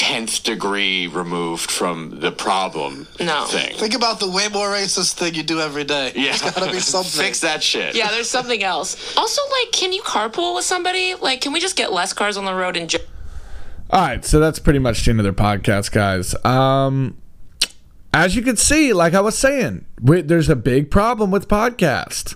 tenth 0.00 0.42
degree 0.44 1.06
removed 1.06 1.70
from 1.70 2.20
the 2.20 2.32
problem 2.32 3.06
No. 3.20 3.44
thing. 3.44 3.76
Think 3.76 3.94
about 3.94 4.18
the 4.18 4.30
way 4.30 4.48
more 4.48 4.68
racist 4.68 5.12
thing 5.12 5.34
you 5.34 5.42
do 5.42 5.60
every 5.60 5.84
day. 5.84 6.12
yeah, 6.16 6.36
There's 6.36 6.54
gotta 6.54 6.72
be 6.72 6.80
something. 6.94 7.22
Fix 7.22 7.40
that 7.40 7.62
shit. 7.62 7.94
Yeah, 7.94 8.10
there's 8.10 8.30
something 8.30 8.62
else. 8.62 8.96
Also, 9.16 9.42
like, 9.60 9.72
can 9.72 9.92
you 9.92 10.00
carpool 10.02 10.54
with 10.54 10.64
somebody? 10.64 11.14
Like, 11.14 11.42
can 11.42 11.52
we 11.52 11.60
just 11.60 11.76
get 11.76 11.92
less 11.92 12.14
cars 12.14 12.38
on 12.38 12.46
the 12.46 12.54
road 12.54 12.78
and 12.78 12.88
jo- 12.88 12.98
All 13.90 14.00
right, 14.00 14.24
so 14.24 14.40
that's 14.40 14.58
pretty 14.58 14.78
much 14.78 15.04
the 15.04 15.10
end 15.10 15.20
of 15.20 15.24
their 15.24 15.32
podcast, 15.34 15.92
guys. 15.92 16.34
Um, 16.46 17.18
as 18.14 18.34
you 18.34 18.40
can 18.42 18.56
see, 18.56 18.94
like 18.94 19.12
I 19.12 19.20
was 19.20 19.36
saying, 19.36 19.84
we, 20.00 20.22
there's 20.22 20.48
a 20.48 20.56
big 20.56 20.90
problem 20.90 21.30
with 21.30 21.46
podcasts. 21.46 22.34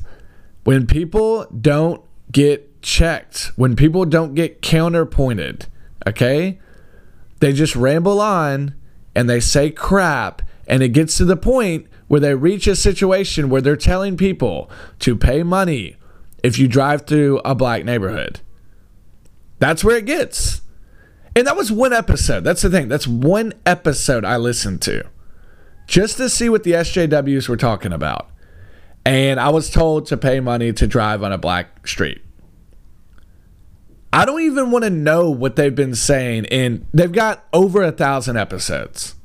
When 0.65 0.87
people 0.87 1.47
don't 1.47 2.03
get 2.31 2.83
checked, 2.83 3.53
when 3.57 3.75
people 3.75 4.05
don't 4.05 4.35
get 4.35 4.61
counterpointed, 4.61 5.67
okay? 6.07 6.59
They 7.45 7.53
just 7.53 7.77
ramble 7.77 8.23
on 8.23 8.75
and 9.15 9.29
they 9.29 9.39
say 9.39 9.69
crap, 9.71 10.41
and 10.67 10.83
it 10.83 10.95
gets 10.95 11.19
to 11.19 11.27
the 11.27 11.37
point 11.37 11.89
where 12.09 12.19
they 12.19 12.35
reach 12.35 12.67
a 12.67 12.75
situation 12.75 13.51
where 13.51 13.61
they're 13.61 13.77
telling 13.77 14.17
people 14.17 14.71
to 15.01 15.15
pay 15.15 15.43
money 15.43 15.97
if 16.43 16.59
you 16.59 16.67
drive 16.67 17.07
through 17.07 17.43
a 17.45 17.55
black 17.55 17.85
neighborhood. 17.85 18.41
That's 19.59 19.85
where 19.85 19.99
it 19.99 20.07
gets. 20.07 20.63
And 21.37 21.47
that 21.47 21.55
was 21.55 21.71
one 21.71 21.93
episode. 21.93 22.45
That's 22.45 22.63
the 22.63 22.71
thing. 22.71 22.89
That's 22.89 23.07
one 23.07 23.53
episode 23.67 24.25
I 24.25 24.39
listened 24.39 24.81
to 24.81 25.05
just 25.87 26.17
to 26.17 26.31
see 26.31 26.49
what 26.49 26.65
the 26.65 26.73
SJWs 26.73 27.47
were 27.47 27.59
talking 27.59 27.93
about. 27.93 28.31
And 29.05 29.39
I 29.39 29.51
was 29.51 29.69
told 29.69 30.07
to 30.07 30.17
pay 30.17 30.41
money 30.41 30.73
to 30.73 30.87
drive 30.87 31.23
on 31.23 31.31
a 31.31 31.37
black 31.37 31.87
street. 31.87 32.23
I 34.15 34.25
don't 34.25 34.43
even 34.43 34.71
want 34.71 34.85
to 34.85 34.91
know 34.91 35.29
what 35.29 35.57
they've 35.57 35.75
been 35.75 35.97
saying. 35.97 36.47
And 36.47 36.87
they've 36.95 37.11
got 37.11 37.45
over 37.53 37.83
a 37.83 37.91
thousand 37.91 38.37
episodes. 38.37 39.17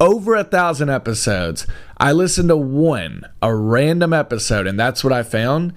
Over 0.00 0.34
a 0.34 0.44
thousand 0.44 0.88
episodes. 0.88 1.66
I 1.98 2.12
listened 2.12 2.48
to 2.48 2.56
one, 2.56 3.26
a 3.42 3.54
random 3.54 4.14
episode, 4.14 4.66
and 4.66 4.80
that's 4.80 5.04
what 5.04 5.12
I 5.12 5.24
found. 5.24 5.74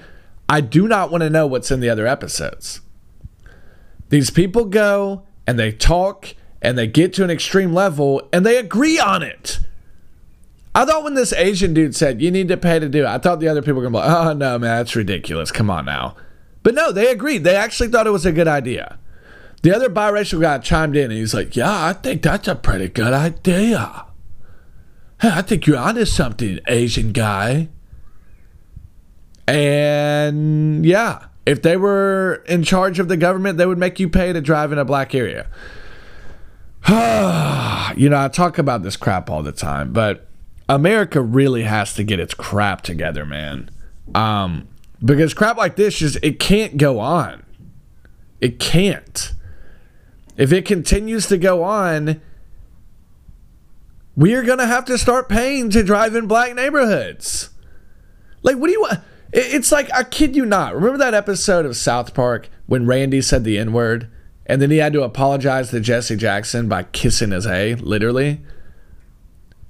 I 0.47 0.61
do 0.61 0.87
not 0.87 1.11
want 1.11 1.23
to 1.23 1.29
know 1.29 1.45
what's 1.45 1.71
in 1.71 1.81
the 1.81 1.89
other 1.89 2.07
episodes. 2.07 2.79
These 4.07 4.29
people 4.29 4.63
go 4.63 5.23
and 5.45 5.59
they 5.59 5.73
talk 5.73 6.33
and 6.61 6.77
they 6.77 6.87
get 6.87 7.13
to 7.15 7.25
an 7.25 7.29
extreme 7.29 7.73
level 7.73 8.29
and 8.31 8.45
they 8.45 8.57
agree 8.57 8.97
on 8.97 9.23
it. 9.23 9.59
I 10.73 10.85
thought 10.85 11.03
when 11.03 11.15
this 11.15 11.33
Asian 11.33 11.73
dude 11.73 11.97
said 11.97 12.21
you 12.21 12.31
need 12.31 12.47
to 12.47 12.55
pay 12.55 12.79
to 12.79 12.87
do 12.87 13.03
it, 13.03 13.07
I 13.07 13.17
thought 13.17 13.41
the 13.41 13.49
other 13.49 13.61
people 13.61 13.81
were 13.81 13.89
gonna 13.89 14.01
be 14.01 14.07
like, 14.07 14.25
oh 14.25 14.33
no, 14.33 14.57
man, 14.57 14.77
that's 14.77 14.95
ridiculous. 14.95 15.51
Come 15.51 15.69
on 15.69 15.83
now. 15.83 16.15
But 16.63 16.73
no, 16.73 16.91
they 16.91 17.11
agreed. 17.11 17.43
They 17.43 17.55
actually 17.55 17.89
thought 17.89 18.07
it 18.07 18.11
was 18.11 18.25
a 18.25 18.31
good 18.31 18.47
idea. 18.47 18.97
The 19.61 19.75
other 19.75 19.89
biracial 19.89 20.41
guy 20.41 20.57
chimed 20.57 20.95
in 20.95 21.05
and 21.05 21.13
he's 21.13 21.33
like, 21.33 21.55
Yeah, 21.55 21.85
I 21.85 21.93
think 21.93 22.21
that's 22.21 22.47
a 22.47 22.55
pretty 22.55 22.89
good 22.89 23.13
idea. 23.13 24.05
Hey, 25.21 25.29
I 25.31 25.41
think 25.41 25.67
you're 25.67 25.77
onto 25.77 26.05
something, 26.05 26.59
Asian 26.67 27.11
guy. 27.11 27.69
And 29.47 30.85
yeah, 30.85 31.27
if 31.45 31.61
they 31.61 31.77
were 31.77 32.43
in 32.47 32.63
charge 32.63 32.99
of 32.99 33.07
the 33.07 33.17
government, 33.17 33.57
they 33.57 33.65
would 33.65 33.77
make 33.77 33.99
you 33.99 34.09
pay 34.09 34.33
to 34.33 34.41
drive 34.41 34.71
in 34.71 34.77
a 34.77 34.85
black 34.85 35.13
area. 35.13 35.47
you 36.89 38.09
know, 38.09 38.21
I 38.21 38.29
talk 38.31 38.57
about 38.57 38.83
this 38.83 38.97
crap 38.97 39.29
all 39.29 39.43
the 39.43 39.51
time, 39.51 39.93
but 39.93 40.27
America 40.67 41.21
really 41.21 41.63
has 41.63 41.93
to 41.95 42.03
get 42.03 42.19
its 42.19 42.33
crap 42.33 42.81
together, 42.81 43.25
man. 43.25 43.69
Um, 44.13 44.67
because 45.03 45.33
crap 45.33 45.57
like 45.57 45.75
this 45.75 45.97
just 45.97 46.17
it 46.21 46.39
can't 46.39 46.77
go 46.77 46.99
on. 46.99 47.43
It 48.39 48.59
can't. 48.59 49.33
If 50.37 50.51
it 50.51 50.65
continues 50.65 51.27
to 51.27 51.37
go 51.37 51.63
on, 51.63 52.21
we 54.15 54.33
are 54.33 54.43
gonna 54.43 54.67
have 54.67 54.85
to 54.85 54.97
start 54.97 55.29
paying 55.29 55.69
to 55.71 55.83
drive 55.83 56.15
in 56.15 56.27
black 56.27 56.55
neighborhoods. 56.55 57.49
Like, 58.41 58.57
what 58.57 58.67
do 58.67 58.73
you 58.73 58.81
want? 58.81 58.99
It's 59.31 59.71
like 59.71 59.91
I 59.93 60.03
kid 60.03 60.35
you 60.35 60.45
not. 60.45 60.75
Remember 60.75 60.97
that 60.99 61.13
episode 61.13 61.65
of 61.65 61.75
South 61.75 62.13
Park 62.13 62.49
when 62.67 62.85
Randy 62.85 63.21
said 63.21 63.43
the 63.43 63.57
N 63.57 63.73
word, 63.73 64.09
and 64.45 64.61
then 64.61 64.71
he 64.71 64.77
had 64.77 64.93
to 64.93 65.03
apologize 65.03 65.71
to 65.71 65.79
Jesse 65.79 66.15
Jackson 66.15 66.67
by 66.67 66.83
kissing 66.83 67.31
his 67.31 67.45
hay, 67.45 67.75
literally. 67.75 68.41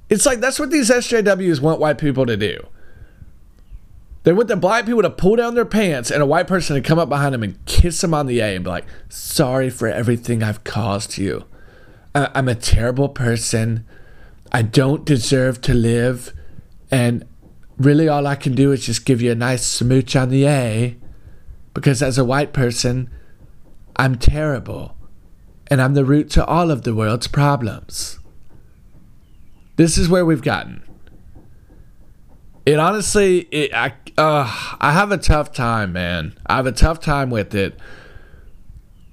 It's 0.09 0.25
like 0.25 0.39
that's 0.39 0.59
what 0.59 0.71
these 0.71 0.89
SJWs 0.89 1.61
want 1.61 1.79
white 1.79 1.97
people 1.97 2.25
to 2.25 2.35
do. 2.35 2.67
They 4.23 4.31
want 4.31 4.47
the 4.47 4.55
black 4.55 4.85
people 4.85 5.01
to 5.01 5.09
pull 5.09 5.35
down 5.35 5.55
their 5.55 5.65
pants 5.65 6.09
and 6.09 6.21
a 6.21 6.25
white 6.25 6.47
person 6.47 6.75
to 6.75 6.81
come 6.81 6.97
up 6.97 7.09
behind 7.09 7.33
them 7.33 7.43
and 7.43 7.63
kiss 7.65 7.99
them 8.01 8.13
on 8.13 8.25
the 8.25 8.39
A 8.39 8.55
and 8.55 8.63
be 8.63 8.69
like, 8.69 8.85
sorry 9.09 9.69
for 9.69 9.87
everything 9.87 10.41
I've 10.41 10.63
caused 10.63 11.17
you. 11.17 11.45
I- 12.15 12.29
I'm 12.33 12.47
a 12.47 12.55
terrible 12.55 13.09
person. 13.09 13.85
I 14.51 14.61
don't 14.61 15.03
deserve 15.03 15.59
to 15.61 15.73
live. 15.73 16.31
And 16.89 17.25
really, 17.77 18.07
all 18.07 18.25
I 18.25 18.35
can 18.35 18.53
do 18.55 18.71
is 18.71 18.85
just 18.85 19.05
give 19.05 19.21
you 19.21 19.31
a 19.31 19.35
nice 19.35 19.65
smooch 19.65 20.15
on 20.15 20.29
the 20.29 20.47
A. 20.47 20.95
Because 21.73 22.01
as 22.01 22.17
a 22.17 22.23
white 22.25 22.53
person, 22.53 23.09
I'm 23.97 24.15
terrible. 24.15 24.95
And 25.67 25.81
I'm 25.81 25.95
the 25.95 26.05
root 26.05 26.29
to 26.31 26.45
all 26.45 26.71
of 26.71 26.83
the 26.83 26.95
world's 26.95 27.27
problems. 27.27 28.19
This 29.75 29.97
is 29.97 30.07
where 30.07 30.25
we've 30.25 30.41
gotten. 30.41 30.83
It 32.65 32.79
honestly, 32.79 33.39
it, 33.51 33.73
I, 33.73 33.93
uh, 34.17 34.75
I 34.79 34.93
have 34.93 35.11
a 35.11 35.17
tough 35.17 35.51
time, 35.51 35.93
man. 35.93 36.37
I 36.45 36.55
have 36.55 36.65
a 36.65 36.71
tough 36.71 36.99
time 36.99 37.29
with 37.29 37.53
it 37.53 37.77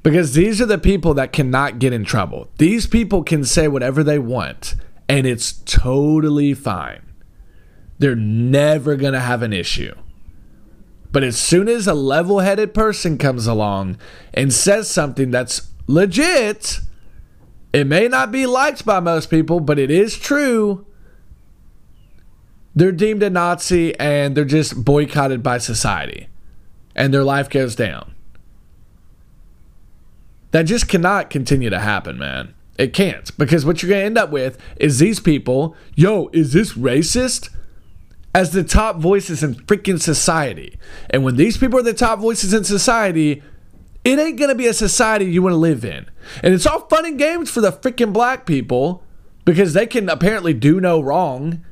because 0.02 0.34
these 0.34 0.60
are 0.60 0.66
the 0.66 0.78
people 0.78 1.14
that 1.14 1.32
cannot 1.32 1.78
get 1.78 1.92
in 1.92 2.04
trouble. 2.04 2.48
These 2.58 2.86
people 2.86 3.22
can 3.22 3.44
say 3.44 3.68
whatever 3.68 4.02
they 4.04 4.18
want, 4.18 4.74
and 5.08 5.26
it's 5.26 5.52
totally 5.52 6.54
fine. 6.54 7.02
They're 7.98 8.16
never 8.16 8.96
to 8.96 9.20
have 9.20 9.42
an 9.42 9.52
issue. 9.52 9.94
But 11.12 11.24
as 11.24 11.36
soon 11.36 11.68
as 11.68 11.86
a 11.86 11.94
level 11.94 12.38
headed 12.38 12.72
person 12.72 13.18
comes 13.18 13.46
along 13.46 13.98
and 14.32 14.52
says 14.52 14.88
something 14.88 15.30
that's 15.30 15.68
legit, 15.86 16.80
it 17.72 17.86
may 17.86 18.08
not 18.08 18.30
be 18.30 18.46
liked 18.46 18.86
by 18.86 19.00
most 19.00 19.28
people, 19.28 19.60
but 19.60 19.78
it 19.78 19.90
is 19.90 20.16
true. 20.16 20.86
They're 22.80 22.92
deemed 22.92 23.22
a 23.22 23.28
Nazi 23.28 23.94
and 24.00 24.34
they're 24.34 24.46
just 24.46 24.86
boycotted 24.86 25.42
by 25.42 25.58
society. 25.58 26.28
And 26.96 27.12
their 27.12 27.24
life 27.24 27.50
goes 27.50 27.76
down. 27.76 28.14
That 30.52 30.62
just 30.62 30.88
cannot 30.88 31.28
continue 31.28 31.68
to 31.68 31.78
happen, 31.78 32.16
man. 32.16 32.54
It 32.78 32.94
can't. 32.94 33.36
Because 33.36 33.66
what 33.66 33.82
you're 33.82 33.90
going 33.90 34.00
to 34.00 34.06
end 34.06 34.16
up 34.16 34.30
with 34.30 34.56
is 34.76 34.98
these 34.98 35.20
people, 35.20 35.76
yo, 35.94 36.30
is 36.32 36.54
this 36.54 36.72
racist? 36.72 37.50
As 38.34 38.52
the 38.52 38.64
top 38.64 38.96
voices 38.96 39.42
in 39.42 39.56
freaking 39.56 40.00
society. 40.00 40.78
And 41.10 41.22
when 41.22 41.36
these 41.36 41.58
people 41.58 41.78
are 41.80 41.82
the 41.82 41.92
top 41.92 42.18
voices 42.18 42.54
in 42.54 42.64
society, 42.64 43.42
it 44.06 44.18
ain't 44.18 44.38
going 44.38 44.48
to 44.48 44.54
be 44.54 44.68
a 44.68 44.72
society 44.72 45.26
you 45.26 45.42
want 45.42 45.52
to 45.52 45.58
live 45.58 45.84
in. 45.84 46.06
And 46.42 46.54
it's 46.54 46.66
all 46.66 46.88
fun 46.88 47.04
and 47.04 47.18
games 47.18 47.50
for 47.50 47.60
the 47.60 47.72
freaking 47.72 48.14
black 48.14 48.46
people 48.46 49.04
because 49.44 49.74
they 49.74 49.86
can 49.86 50.08
apparently 50.08 50.54
do 50.54 50.80
no 50.80 50.98
wrong 50.98 51.62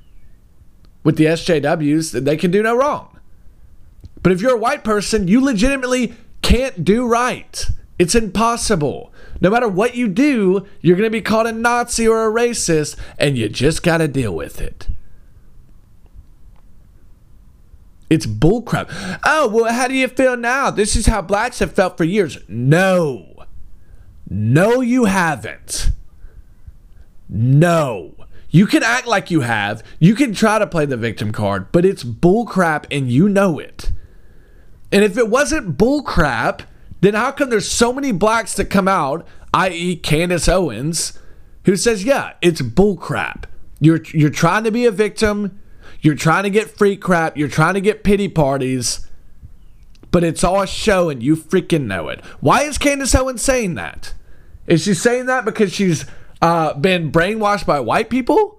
with 1.05 1.17
the 1.17 1.27
SJWs, 1.27 2.25
they 2.25 2.37
can 2.37 2.51
do 2.51 2.63
no 2.63 2.77
wrong. 2.77 3.19
But 4.23 4.33
if 4.33 4.41
you're 4.41 4.57
a 4.57 4.59
white 4.59 4.85
person, 4.85 5.29
you 5.29 5.41
legitimately 5.41 6.15
can't 6.43 6.85
do 6.85 7.07
right. 7.07 7.67
It's 7.99 8.15
impossible. 8.15 9.13
No 9.41 9.51
matter 9.51 9.69
what 9.69 9.95
you 9.95 10.09
do, 10.09 10.67
you're 10.81 10.97
going 10.97 11.07
to 11.07 11.11
be 11.11 11.21
called 11.21 11.47
a 11.47 11.53
Nazi 11.53 12.07
or 12.07 12.27
a 12.27 12.33
racist, 12.33 12.97
and 13.19 13.39
you 13.39 13.49
just 13.49 13.83
got 13.83 13.99
to 13.99 14.09
deal 14.09 14.35
with 14.35 14.61
it. 14.61 14.89
It's 18.11 18.27
bullcrap. 18.27 19.21
Oh, 19.25 19.49
well, 19.49 19.73
how 19.73 19.87
do 19.87 19.95
you 19.95 20.09
feel 20.09 20.37
now? 20.37 20.71
This 20.71 20.97
is 20.97 21.07
how 21.07 21.21
blacks 21.23 21.59
have 21.59 21.73
felt 21.73 21.97
for 21.97 22.05
years. 22.05 22.39
No. 22.49 23.45
No, 24.29 24.81
you 24.81 25.05
haven't. 25.05 25.91
No. 27.29 28.15
You 28.51 28.67
can 28.67 28.83
act 28.83 29.07
like 29.07 29.31
you 29.31 29.41
have. 29.41 29.83
You 29.99 30.15
can 30.15 30.33
try 30.33 30.59
to 30.59 30.67
play 30.67 30.87
the 30.87 30.97
victim 30.97 31.33
card, 31.33 31.71
but 31.71 31.85
it's 31.85 32.03
bullcrap 32.05 32.87
and 32.91 33.11
you 33.11 33.29
know 33.29 33.59
it. 33.59 33.93
And 34.91 35.05
if 35.05 35.19
it 35.19 35.29
wasn't 35.29 35.77
bullcrap, 35.77 36.63
then 37.01 37.15
how 37.15 37.31
come 37.31 37.51
there's 37.51 37.71
so 37.71 37.93
many 37.93 38.11
blacks 38.11 38.55
that 38.55 38.67
come 38.67 38.89
out, 38.89 39.27
i.e., 39.53 39.97
Candace 39.97 40.49
Owens, 40.49 41.19
who 41.65 41.77
says, 41.77 42.05
"Yeah, 42.05 42.33
it's 42.41 42.63
bullcrap. 42.63 43.45
You're 43.81 44.03
you're 44.13 44.31
trying 44.31 44.65
to 44.65 44.71
be 44.71 44.87
a 44.87 44.91
victim. 44.91 45.61
You're 46.01 46.15
trying 46.15 46.45
to 46.45 46.51
get 46.51 46.77
free 46.77 46.97
crap. 46.97 47.37
You're 47.37 47.49
trying 47.49 47.75
to 47.75 47.81
get 47.81 48.03
pity 48.03 48.29
parties." 48.29 49.07
But 50.11 50.25
it's 50.25 50.43
all 50.43 50.63
a 50.63 50.67
show 50.67 51.11
and 51.11 51.23
you 51.23 51.37
freaking 51.37 51.85
know 51.85 52.09
it. 52.09 52.25
Why 52.41 52.63
is 52.63 52.79
Candace 52.79 53.15
Owens 53.15 53.43
saying 53.43 53.75
that? 53.75 54.15
Is 54.67 54.85
she 54.85 54.95
saying 54.95 55.27
that 55.27 55.45
because 55.45 55.71
she's 55.73 56.07
uh, 56.41 56.75
been 56.75 57.11
brainwashed 57.11 57.67
by 57.67 57.81
white 57.81 58.11
people? 58.11 58.59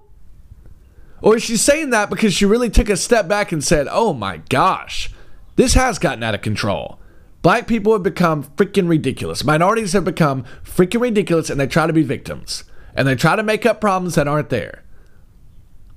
Or 1.22 1.36
is 1.36 1.44
she 1.44 1.58
saying 1.58 1.90
that 1.90 2.10
because 2.10 2.34
she 2.34 2.46
really 2.46 2.70
took 2.70 2.90
a 2.90 2.98
step 2.98 3.28
back 3.28 3.52
and 3.52 3.64
said, 3.64 3.88
oh 3.90 4.14
my 4.14 4.38
gosh, 4.50 5.12
this 5.56 5.74
has 5.74 6.00
gotten 6.00 6.24
out 6.24 6.36
of 6.36 6.42
control? 6.42 7.00
Black 7.42 7.68
people 7.68 7.94
have 7.94 8.04
become 8.04 8.44
freaking 8.44 8.90
ridiculous. 8.90 9.44
Minorities 9.44 9.94
have 9.94 10.06
become 10.06 10.46
freaking 10.64 11.02
ridiculous 11.02 11.50
and 11.50 11.60
they 11.60 11.68
try 11.68 11.88
to 11.88 11.94
be 11.94 12.04
victims. 12.04 12.64
And 12.96 13.08
they 13.08 13.16
try 13.16 13.36
to 13.36 13.44
make 13.44 13.66
up 13.66 13.80
problems 13.80 14.16
that 14.16 14.28
aren't 14.28 14.50
there. 14.50 14.84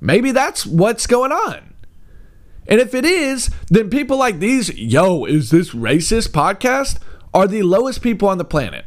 Maybe 0.00 0.30
that's 0.30 0.66
what's 0.66 1.06
going 1.06 1.32
on. 1.32 1.74
And 2.68 2.80
if 2.80 2.94
it 2.94 3.04
is, 3.04 3.50
then 3.68 3.90
people 3.90 4.16
like 4.16 4.38
these, 4.38 4.72
yo, 4.76 5.24
is 5.24 5.50
this 5.50 5.70
racist 5.70 6.28
podcast, 6.28 6.98
are 7.34 7.48
the 7.48 7.62
lowest 7.62 8.02
people 8.02 8.28
on 8.28 8.38
the 8.38 8.44
planet. 8.44 8.84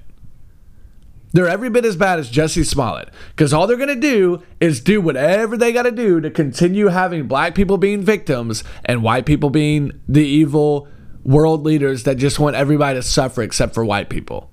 They're 1.35 1.49
every 1.49 1.69
bit 1.69 1.83
as 1.83 1.97
bad 1.97 2.17
as 2.17 2.29
Jesse 2.29 2.63
Smollett 2.63 3.09
because 3.31 3.51
all 3.51 3.67
they're 3.67 3.75
going 3.75 3.89
to 3.89 3.95
do 3.95 4.41
is 4.61 4.79
do 4.79 5.01
whatever 5.01 5.57
they 5.57 5.73
got 5.73 5.83
to 5.83 5.91
do 5.91 6.21
to 6.21 6.31
continue 6.31 6.87
having 6.87 7.27
black 7.27 7.55
people 7.55 7.77
being 7.77 8.01
victims 8.01 8.63
and 8.85 9.03
white 9.03 9.25
people 9.25 9.49
being 9.49 9.91
the 10.07 10.25
evil 10.25 10.87
world 11.25 11.65
leaders 11.65 12.03
that 12.03 12.15
just 12.15 12.39
want 12.39 12.55
everybody 12.55 12.97
to 12.97 13.03
suffer 13.03 13.41
except 13.41 13.73
for 13.73 13.83
white 13.83 14.09
people. 14.09 14.49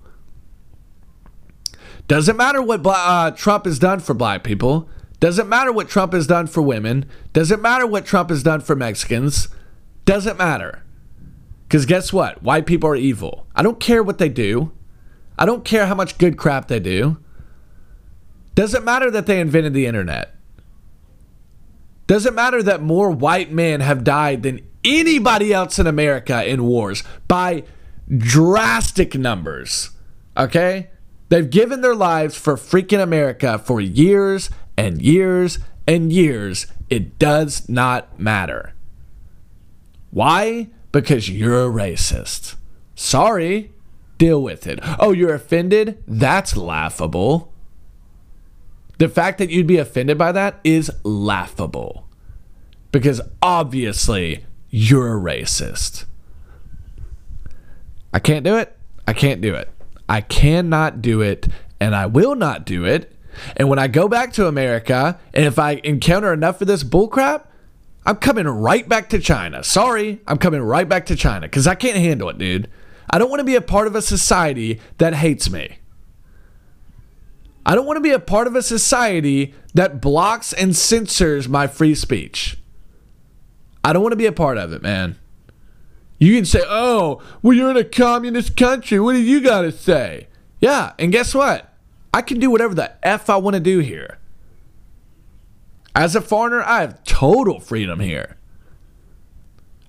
Doesn't 2.09 2.37
matter 2.37 2.61
what 2.61 2.81
uh, 2.85 3.31
Trump 3.31 3.65
has 3.65 3.79
done 3.79 4.01
for 4.01 4.13
black 4.13 4.43
people. 4.43 4.89
Doesn't 5.21 5.49
matter 5.49 5.71
what 5.71 5.89
Trump 5.89 6.13
has 6.13 6.27
done 6.27 6.49
for 6.49 6.63
women. 6.63 7.07
Doesn't 7.33 7.63
matter 7.63 7.87
what 7.87 8.07
Trump 8.07 8.29
has 8.29 8.43
done 8.43 8.61
for 8.61 8.75
Mexicans. 8.75 9.47
Doesn't 10.05 10.37
matter. 10.37 10.83
Because 11.69 11.87
guess 11.87 12.13
what? 12.13 12.43
White 12.43 12.67
people 12.67 12.91
are 12.91 12.97
evil. 12.97 13.47
I 13.55 13.63
don't 13.63 13.79
care 13.79 14.03
what 14.03 14.19
they 14.19 14.29
do. 14.29 14.73
I 15.43 15.45
don't 15.45 15.65
care 15.65 15.87
how 15.87 15.97
much 15.97 16.19
good 16.19 16.37
crap 16.37 16.69
they 16.69 16.79
do. 16.79 17.19
Doesn't 18.55 18.85
matter 18.85 19.11
that 19.11 19.27
they 19.27 19.41
invented 19.41 19.75
the 19.75 19.87
internet. 19.87 20.37
Doesn't 22.07 22.37
matter 22.37 22.63
that 22.63 22.81
more 22.81 23.11
white 23.11 23.51
men 23.51 23.81
have 23.81 24.05
died 24.05 24.45
than 24.45 24.61
anybody 24.85 25.53
else 25.53 25.81
in 25.81 25.89
America 25.89 26.49
in 26.49 26.63
wars 26.63 27.03
by 27.27 27.65
drastic 28.09 29.17
numbers. 29.17 29.91
Okay? 30.37 30.91
They've 31.29 31.51
given 31.51 31.81
their 31.81 31.97
lives 31.97 32.37
for 32.37 32.55
freaking 32.55 33.03
America 33.03 33.59
for 33.59 33.81
years 33.81 34.49
and 34.77 35.03
years 35.03 35.59
and 35.89 36.13
years. 36.13 36.69
It 36.89 37.19
does 37.19 37.69
not 37.69 38.17
matter. 38.17 38.75
Why? 40.13 40.69
Because 40.93 41.29
you're 41.29 41.67
a 41.67 41.69
racist. 41.69 42.55
Sorry. 42.95 43.72
Deal 44.23 44.41
with 44.41 44.69
it. 44.69 44.79
Oh, 45.01 45.11
you're 45.11 45.35
offended? 45.35 46.01
That's 46.07 46.57
laughable. 46.57 47.53
The 48.99 49.09
fact 49.09 49.39
that 49.39 49.51
you'd 49.51 49.67
be 49.67 49.79
offended 49.79 50.17
by 50.17 50.31
that 50.31 50.61
is 50.63 50.93
laughable. 51.03 52.07
Because 52.93 53.21
obviously 53.43 54.47
you're 54.71 55.19
a 55.19 55.21
racist. 55.21 56.05
I 58.13 58.21
can't 58.21 58.45
do 58.45 58.57
it. 58.57 58.77
I 59.09 59.13
can't 59.13 59.41
do 59.41 59.57
it. 59.57 59.69
I 60.09 60.21
cannot 60.21 61.03
do 61.03 61.21
it, 61.21 61.49
and 61.81 61.93
I 61.93 62.07
will 62.07 62.37
not 62.37 62.65
do 62.65 62.85
it. 62.85 63.13
And 63.57 63.69
when 63.69 63.81
I 63.81 63.89
go 63.89 64.07
back 64.07 64.33
to 64.35 64.47
America, 64.47 65.19
and 65.35 65.47
if 65.47 65.59
I 65.59 65.81
encounter 65.83 66.33
enough 66.33 66.61
of 66.61 66.69
this 66.69 66.85
bullcrap, 66.85 67.47
I'm 68.07 68.19
coming 68.19 68.47
right 68.47 68.89
back 68.89 69.09
to 69.09 69.19
China. 69.19 69.65
Sorry, 69.65 70.21
I'm 70.29 70.39
coming 70.39 70.63
right 70.63 70.89
back 70.89 71.07
to 71.07 71.17
China 71.17 71.49
because 71.49 71.67
I 71.67 71.75
can't 71.75 71.97
handle 71.97 72.29
it, 72.29 72.39
dude. 72.39 72.71
I 73.13 73.19
don't 73.19 73.29
want 73.29 73.41
to 73.41 73.45
be 73.45 73.57
a 73.57 73.61
part 73.61 73.87
of 73.87 73.95
a 73.95 74.03
society 74.03 74.81
that 74.99 75.15
hates 75.15 75.51
me. 75.51 75.79
I 77.65 77.75
don't 77.75 77.87
want 77.87 77.99
to 77.99 78.03
be 78.03 78.11
a 78.11 78.19
part 78.19 78.47
of 78.47 78.57
a 78.57 78.63
society 78.63 79.55
that 79.75 80.01
blocks 80.01 80.53
and 80.53 80.75
censors 80.75 81.49
my 81.49 81.67
free 81.67 81.95
speech. 81.95 82.59
I 83.85 83.93
don't 83.93 84.03
want 84.03 84.13
to 84.13 84.17
be 84.17 84.27
a 84.27 84.33
part 84.33 84.59
of 84.59 84.73
it, 84.73 84.83
man. 84.83 85.19
You 86.19 86.35
can 86.35 86.45
say, 86.45 86.63
oh, 86.65 87.23
well, 87.43 87.57
you're 87.57 87.71
in 87.71 87.77
a 87.77 87.85
communist 87.85 88.57
country. 88.57 88.99
What 88.99 89.13
do 89.13 89.19
you 89.21 89.41
got 89.41 89.63
to 89.63 89.73
say? 89.73 90.29
Yeah, 90.61 90.93
and 90.99 91.13
guess 91.13 91.35
what? 91.35 91.73
I 92.15 92.23
can 92.23 92.39
do 92.39 92.51
whatever 92.51 92.75
the 92.75 92.93
F 93.05 93.29
I 93.29 93.37
want 93.37 93.55
to 93.55 93.61
do 93.61 93.81
here. 93.81 94.19
As 95.95 96.17
a 96.17 96.21
foreigner, 96.21 96.63
I 96.63 96.81
have 96.81 97.03
total 97.05 97.61
freedom 97.61 98.01
here. 98.01 98.37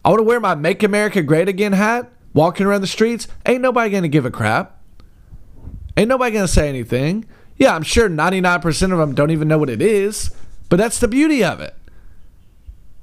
I 0.04 0.10
want 0.10 0.20
to 0.20 0.24
wear 0.24 0.40
my 0.40 0.56
Make 0.56 0.84
America 0.84 1.22
Great 1.22 1.48
Again 1.48 1.74
hat, 1.74 2.12
walking 2.34 2.66
around 2.66 2.82
the 2.82 2.88
streets. 2.88 3.28
Ain't 3.46 3.62
nobody 3.62 4.00
to 4.00 4.08
give 4.08 4.26
a 4.26 4.32
crap. 4.32 4.82
Ain't 5.96 6.10
nobody 6.10 6.38
to 6.38 6.48
say 6.48 6.70
anything. 6.70 7.26
Yeah, 7.58 7.76
I'm 7.76 7.84
sure 7.84 8.10
99% 8.10 8.92
of 8.92 8.98
them 8.98 9.14
don't 9.14 9.32
even 9.32 9.48
know 9.48 9.58
what 9.58 9.70
it 9.70 9.82
is, 9.82 10.32
But 10.70 10.78
that's 10.78 11.00
the 11.00 11.08
beauty 11.08 11.44
of 11.44 11.60
it. 11.60 11.76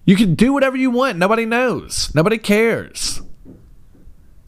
You 0.04 0.16
can 0.16 0.34
do 0.34 0.52
whatever 0.52 0.76
you 0.76 0.90
want. 0.90 1.18
Nobody 1.18 1.46
knows. 1.46 2.12
Nobody 2.14 2.36
cares. 2.36 3.22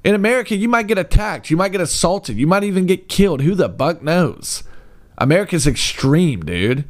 In 0.03 0.14
America, 0.14 0.57
you 0.57 0.68
might 0.68 0.89
get 0.89 0.99
attacked. 0.99 1.49
You 1.49 1.57
might 1.57 1.70
get 1.70 1.80
assaulted. 1.80 2.37
You 2.37 2.49
might 2.49 2.64
even 2.64 2.87
get 2.87 3.09
killed. 3.09 3.43
Who 3.43 3.55
the 3.55 3.68
buck 3.68 4.03
knows? 4.03 4.64
America's 5.18 5.66
extreme, 5.66 6.41
dude. 6.45 6.85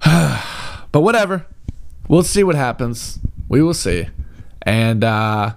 but 0.04 1.00
whatever. 1.00 1.46
We'll 2.06 2.22
see 2.22 2.44
what 2.44 2.56
happens. 2.56 3.18
We 3.48 3.62
will 3.62 3.72
see. 3.72 4.08
And 4.64 5.04
uh 5.04 5.54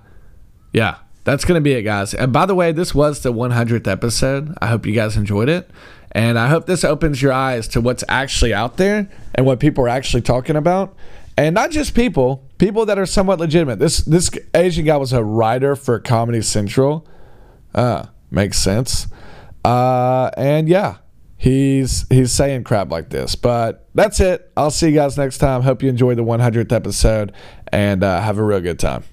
yeah, 0.74 0.98
that's 1.24 1.44
going 1.44 1.58
to 1.58 1.62
be 1.62 1.74
it, 1.74 1.84
guys. 1.84 2.14
And 2.14 2.32
by 2.32 2.46
the 2.46 2.56
way, 2.56 2.72
this 2.72 2.96
was 2.96 3.22
the 3.22 3.34
100th 3.34 3.88
episode. 3.88 4.56
I 4.62 4.68
hope 4.68 4.86
you 4.86 4.94
guys 4.94 5.18
enjoyed 5.18 5.50
it. 5.50 5.70
And 6.12 6.40
I 6.40 6.48
hope 6.48 6.68
this 6.68 6.84
opens 6.84 7.22
your 7.22 7.34
eyes 7.34 7.68
to 7.70 7.82
what's 7.82 8.04
actually 8.08 8.54
out 8.54 8.78
there 8.78 9.10
and 9.36 9.46
what 9.46 9.60
people 9.60 9.84
are 9.84 9.90
actually 9.90 10.22
talking 10.22 10.56
about. 10.56 10.96
And 11.36 11.54
not 11.54 11.72
just 11.72 11.94
people, 11.94 12.48
people 12.58 12.86
that 12.86 12.98
are 12.98 13.06
somewhat 13.06 13.40
legitimate. 13.40 13.78
This 13.78 13.98
this 13.98 14.32
Asian 14.54 14.86
guy 14.86 14.98
was 14.98 15.14
a 15.14 15.24
writer 15.24 15.76
for 15.76 16.00
Comedy 16.00 16.42
Central. 16.42 17.06
Uh, 17.76 18.06
makes 18.32 18.58
sense. 18.58 19.08
Uh, 19.66 20.32
and 20.38 20.70
yeah, 20.70 20.98
he's 21.38 22.06
he's 22.10 22.32
saying 22.32 22.64
crap 22.64 22.92
like 22.92 23.10
this. 23.10 23.36
But 23.36 23.88
that's 23.94 24.20
it. 24.20 24.52
I'll 24.58 24.72
see 24.72 24.90
you 24.90 24.96
guys 24.96 25.18
next 25.18 25.38
time. 25.38 25.62
Hope 25.62 25.82
you 25.84 25.90
enjoyed 25.90 26.18
the 26.18 26.24
100th 26.24 26.72
episode 26.72 27.32
and 27.72 28.04
uh, 28.04 28.22
have 28.22 28.38
a 28.38 28.44
real 28.44 28.62
good 28.62 28.80
time. 28.80 29.04